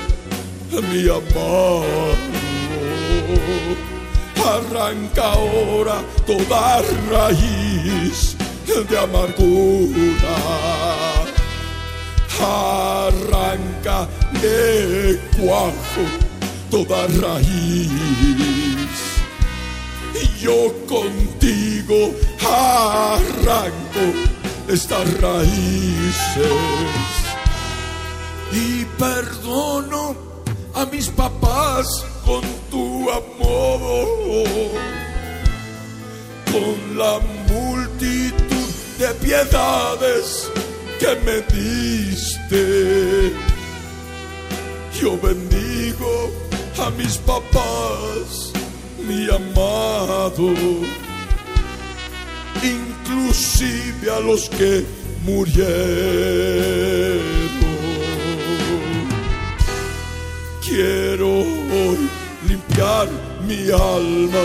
[0.92, 2.18] mi amado.
[4.48, 8.38] Arranca ahora toda raíz
[8.90, 10.38] de amargura.
[12.40, 14.08] Arranca
[14.42, 16.06] de cuajo
[16.72, 17.90] toda raíz.
[20.16, 24.06] Y yo contigo arranco
[24.70, 26.08] estas raíces
[28.54, 30.16] y perdono
[30.74, 34.44] a mis papás con tu amor,
[36.52, 40.52] con la multitud de piedades
[41.00, 43.32] que me diste.
[45.00, 46.30] Yo bendigo
[46.80, 48.52] a mis papás,
[49.08, 50.54] mi amado,
[52.62, 54.86] inclusive a los que
[55.24, 55.78] murieron.
[60.62, 62.17] Quiero hoy
[63.48, 64.44] mi alma,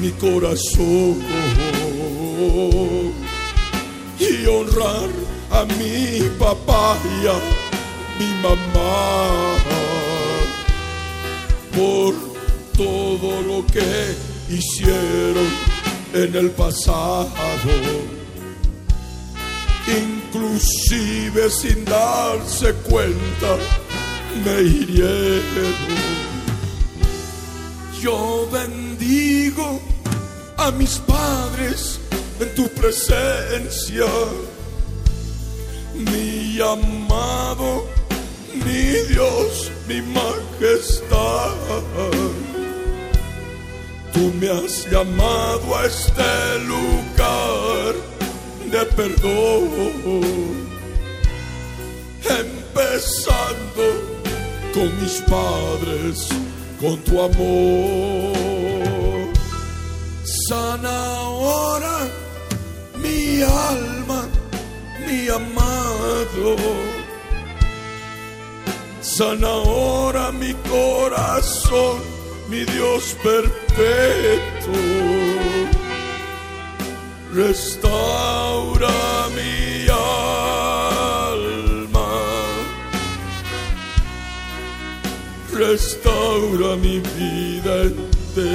[0.00, 1.20] mi corazón
[4.20, 5.10] y honrar
[5.50, 7.38] a mi papá y a
[8.20, 9.56] mi mamá
[11.74, 12.14] por
[12.76, 14.14] todo lo que
[14.48, 15.48] hicieron
[16.14, 17.28] en el pasado,
[19.88, 23.56] inclusive sin darse cuenta
[24.44, 26.15] me hirieron.
[28.00, 29.80] Yo bendigo
[30.58, 31.98] a mis padres
[32.40, 34.06] en tu presencia,
[35.94, 37.86] mi amado,
[38.54, 41.54] mi Dios, mi majestad.
[44.12, 47.94] Tú me has llamado a este lugar
[48.70, 50.20] de perdón,
[52.42, 53.84] empezando
[54.74, 56.28] con mis padres,
[56.80, 58.36] con tu amor.
[60.48, 61.96] Sana ahora
[63.02, 64.28] mi alma,
[65.06, 66.56] mi amado.
[69.00, 72.00] Sana ahora mi corazón,
[72.48, 74.72] mi Dios perfecto.
[77.32, 78.88] Restaura
[79.34, 80.05] mi alma.
[85.58, 88.46] Restaura mi vida entera.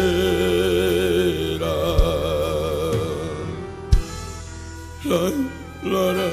[5.04, 5.22] La,
[5.84, 6.30] la, la,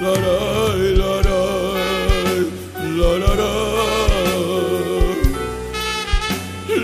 [0.00, 0.34] la, la,
[0.98, 1.40] la, la,
[2.98, 3.52] la, la, la.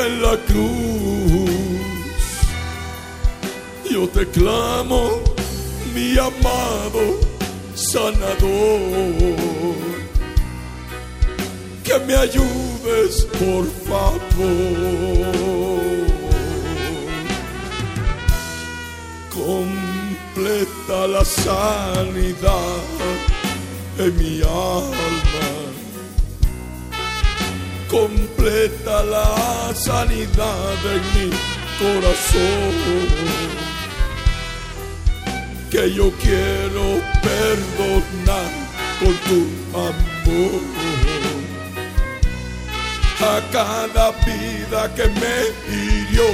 [0.05, 1.51] en la cruz.
[3.91, 5.21] Yo te clamo,
[5.95, 7.19] mi amado
[7.75, 8.39] sanador,
[11.83, 15.57] que me ayudes, por favor.
[20.37, 22.83] Completa la sanidad
[23.99, 25.49] en mi alma.
[27.91, 31.31] Completa la sanidad en mi
[31.81, 32.75] corazón.
[35.71, 38.51] Que yo quiero perdonar
[39.01, 39.41] con tu
[39.75, 40.61] amor
[43.23, 45.37] a cada vida que me
[45.75, 46.29] hirió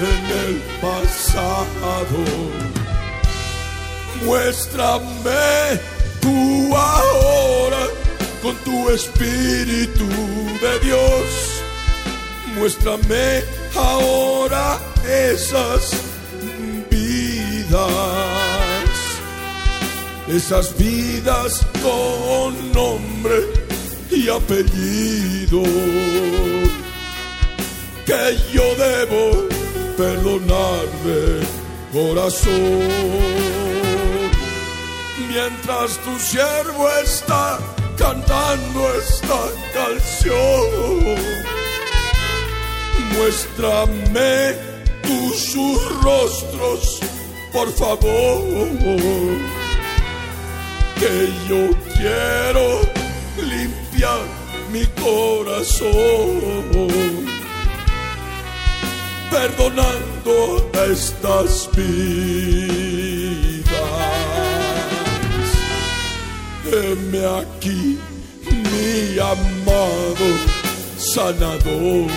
[0.00, 2.24] en el pasado.
[4.22, 5.80] Muéstrame
[6.20, 7.86] tú ahora
[8.42, 10.06] con tu Espíritu
[10.60, 11.62] de Dios.
[12.56, 13.42] Muéstrame
[13.74, 15.92] ahora esas
[16.90, 17.80] vidas,
[20.28, 23.64] esas vidas con nombre
[24.10, 25.62] y apellido
[28.06, 29.48] que yo debo
[29.96, 31.40] perdonar de
[31.92, 33.53] corazón.
[35.16, 37.58] Mientras tu siervo está
[37.96, 39.40] cantando esta
[39.72, 41.16] canción,
[43.16, 44.56] muéstrame
[45.02, 45.54] tus
[46.02, 47.00] rostros,
[47.52, 48.58] por favor,
[50.98, 52.80] que yo quiero
[53.40, 54.24] limpiar
[54.72, 56.64] mi corazón
[59.30, 63.13] perdonando estas vidas.
[66.66, 67.98] Heme aquí,
[68.50, 70.28] mi amado
[70.96, 72.10] sanador.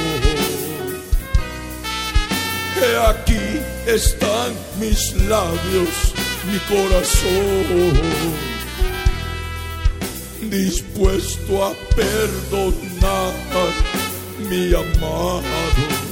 [2.80, 6.14] He aquí están mis labios,
[6.50, 8.34] mi corazón,
[10.50, 13.34] dispuesto a perdonar,
[14.50, 16.08] mi amado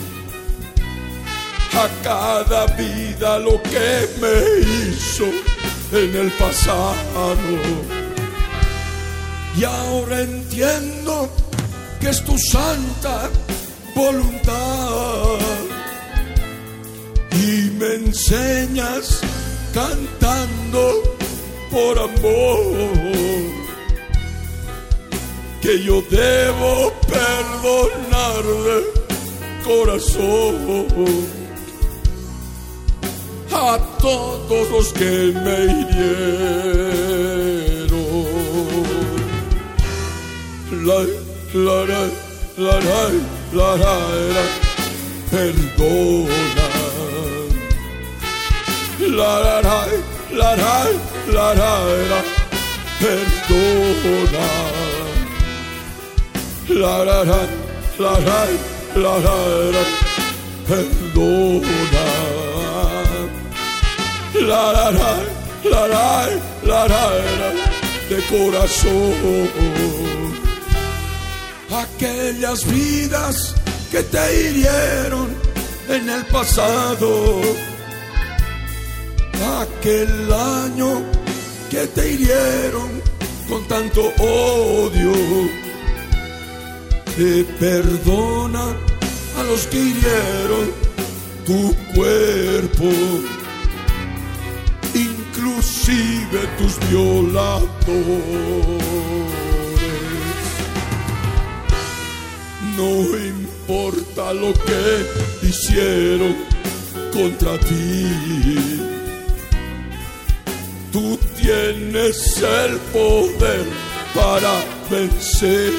[1.77, 5.25] a cada vida lo que me hizo
[5.91, 8.04] en el pasado.
[9.57, 11.29] Y ahora entiendo
[11.99, 13.29] que es tu santa
[13.95, 15.39] voluntad.
[17.31, 19.21] Y me enseñas
[19.73, 21.03] cantando
[21.71, 23.15] por amor
[25.61, 28.83] que yo debo perdonarle
[29.63, 30.55] corazón
[33.51, 37.74] a todos los que me hirieron.
[40.71, 40.97] La,
[41.53, 42.05] la, la,
[42.57, 42.79] la,
[43.53, 43.95] la, la,
[44.35, 44.45] la,
[45.29, 46.67] perdona.
[48.99, 49.77] La, la, la,
[50.31, 51.71] la, la, la,
[52.11, 52.19] la,
[52.99, 54.47] perdona.
[56.69, 57.39] La, la, la,
[57.99, 58.47] la, la,
[58.95, 59.35] la, la,
[59.75, 59.83] la,
[60.67, 62.05] perdona
[64.41, 66.27] la la la la
[66.63, 67.49] la la la
[68.09, 70.24] de corazón
[71.81, 73.55] aquellas vidas
[73.91, 75.35] que te hirieron
[75.89, 77.41] en el pasado.
[79.61, 81.03] Aquel año
[81.69, 82.89] que te hirieron
[83.47, 85.13] con tanto odio.
[87.17, 88.75] Te perdona
[89.39, 90.71] a los que hirieron
[91.45, 92.89] tu cuerpo.
[94.93, 97.75] Inclusive tus violadores.
[102.75, 106.35] No importa lo que hicieron
[107.13, 108.07] contra ti,
[110.91, 113.65] tú tienes el poder
[114.13, 115.71] para vencer.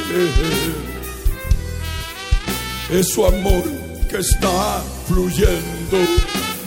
[2.90, 3.64] Es su amor
[4.09, 5.98] que está fluyendo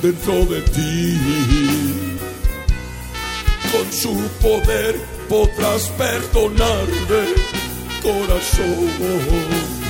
[0.02, 2.10] dentro de ti
[3.72, 4.96] con su poder
[5.28, 7.36] podrás perdonar de
[8.02, 9.89] corazón.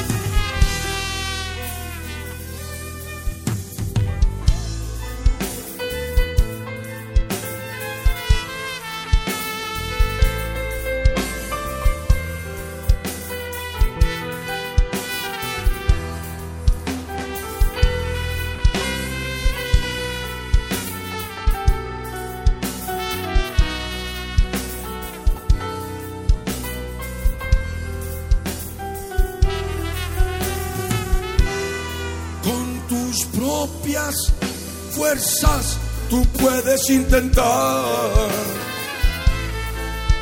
[36.89, 38.29] Intentar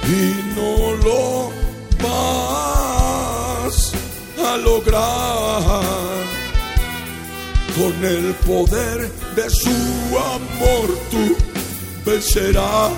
[0.04, 1.52] y no lo
[2.04, 3.76] vas
[4.46, 6.28] a lograr.
[7.78, 11.36] Con el poder de su amor tú
[12.06, 12.92] vencerás.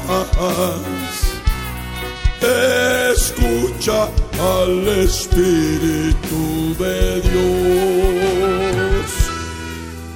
[3.11, 4.07] Escucha
[4.39, 9.11] al Espíritu de Dios.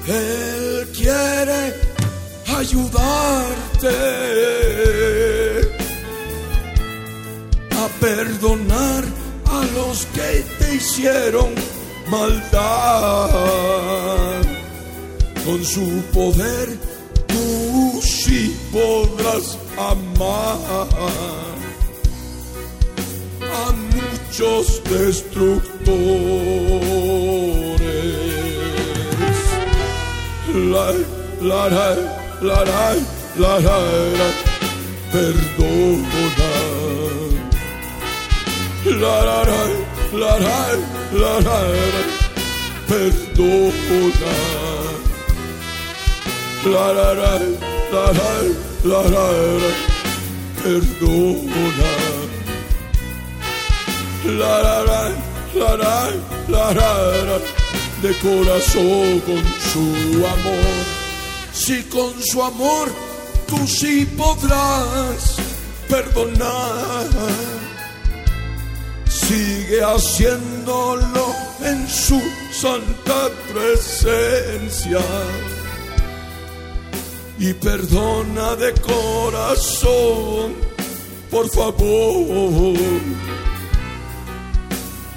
[0.07, 1.73] Él quiere
[7.71, 9.03] a perdonar
[9.45, 11.53] a los que te hicieron
[12.09, 13.31] maldad.
[15.45, 16.77] Con su poder
[17.27, 20.87] tú sí podrás amar
[23.41, 25.73] a muchos destructores.
[30.53, 30.93] La,
[31.41, 31.95] la, la,
[32.41, 32.95] la, la,
[33.35, 34.29] la, la,
[35.11, 36.49] perdona.
[38.85, 39.59] La, la, la,
[40.13, 40.69] la,
[41.13, 41.59] la, la,
[42.87, 44.33] perdona.
[46.65, 47.31] La, la, la,
[47.91, 48.05] la,
[48.83, 49.71] la, la,
[50.61, 51.91] perdona.
[54.25, 55.01] La, la, la,
[55.55, 56.09] la, la,
[56.47, 57.39] la, la, la,
[58.01, 61.03] de corazón con su amor.
[61.53, 62.91] Si con su amor
[63.53, 65.37] tú sí podrás
[65.87, 67.07] perdonar,
[69.07, 72.21] sigue haciéndolo en su
[72.51, 75.01] santa presencia.
[77.39, 80.53] Y perdona de corazón,
[81.29, 82.77] por favor,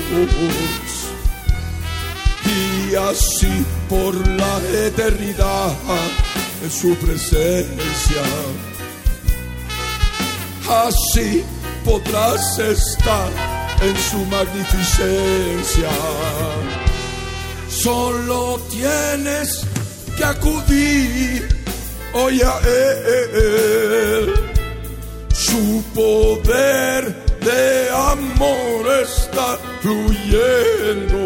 [2.44, 5.72] y así por la eternidad
[6.62, 8.22] en su presencia.
[10.68, 11.44] Así
[11.84, 13.30] podrás estar
[13.82, 15.88] en su magnificencia.
[17.82, 19.65] Solo tienes
[20.15, 21.48] que acudir
[22.12, 24.35] hoy a Él.
[25.32, 31.24] Su poder de amor está fluyendo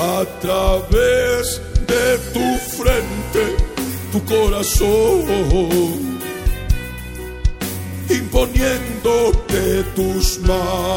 [0.00, 3.56] a través de tu frente,
[4.10, 6.18] tu corazón,
[8.08, 10.96] imponiéndote tus manos.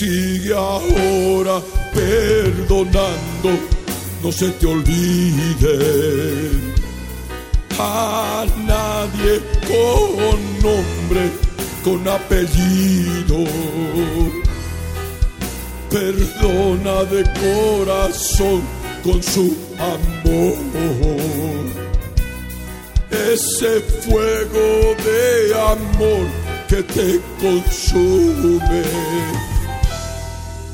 [0.00, 1.60] Sigue ahora
[1.92, 3.50] perdonando,
[4.22, 5.76] no se te olvide
[7.78, 11.30] a nadie con nombre,
[11.84, 13.44] con apellido
[15.90, 18.62] perdona de corazón
[19.04, 20.56] con su amor.
[23.10, 26.26] Ese fuego de amor
[26.70, 29.59] que te consume.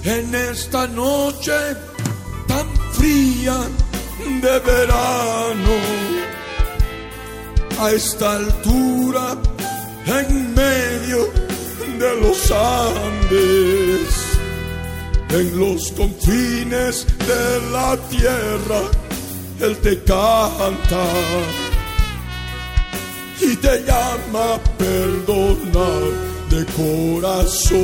[0.06, 1.52] En esta noche
[2.46, 3.58] tan fría
[4.40, 5.76] de verano,
[7.80, 9.36] a esta altura,
[10.06, 11.28] en medio
[11.98, 14.26] de los Andes
[15.30, 18.82] en los confines de la tierra,
[19.60, 21.04] Él te canta.
[23.40, 26.10] y te llama a perdonar
[26.50, 27.76] de corazón.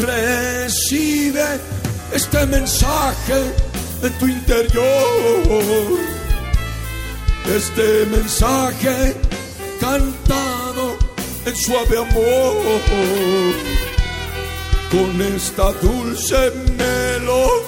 [0.00, 1.60] Recibe
[2.12, 3.52] este mensaje
[4.02, 5.98] en tu interior.
[7.56, 9.16] Este mensaje
[9.80, 10.96] cantado
[11.46, 13.54] en suave amor.
[14.90, 17.58] Con esta dulce melodía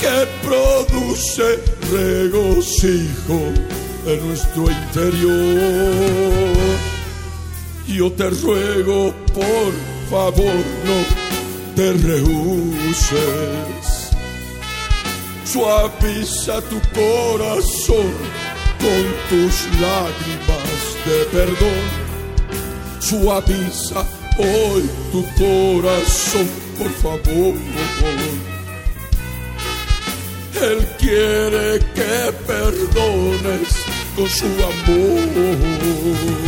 [0.00, 1.48] que produce
[1.90, 3.40] regocijo
[4.06, 5.58] en nuestro interior.
[7.88, 9.72] Yo te ruego, por
[10.10, 10.54] favor,
[10.84, 11.02] no
[11.74, 13.16] te rehuses.
[15.44, 18.12] Suaviza tu corazón
[18.78, 21.86] con tus lágrimas de perdón.
[23.00, 24.04] Suaviza
[24.36, 26.46] hoy tu corazón,
[26.78, 27.54] por favor.
[30.60, 33.70] Él quiere que perdones
[34.14, 36.47] con su amor.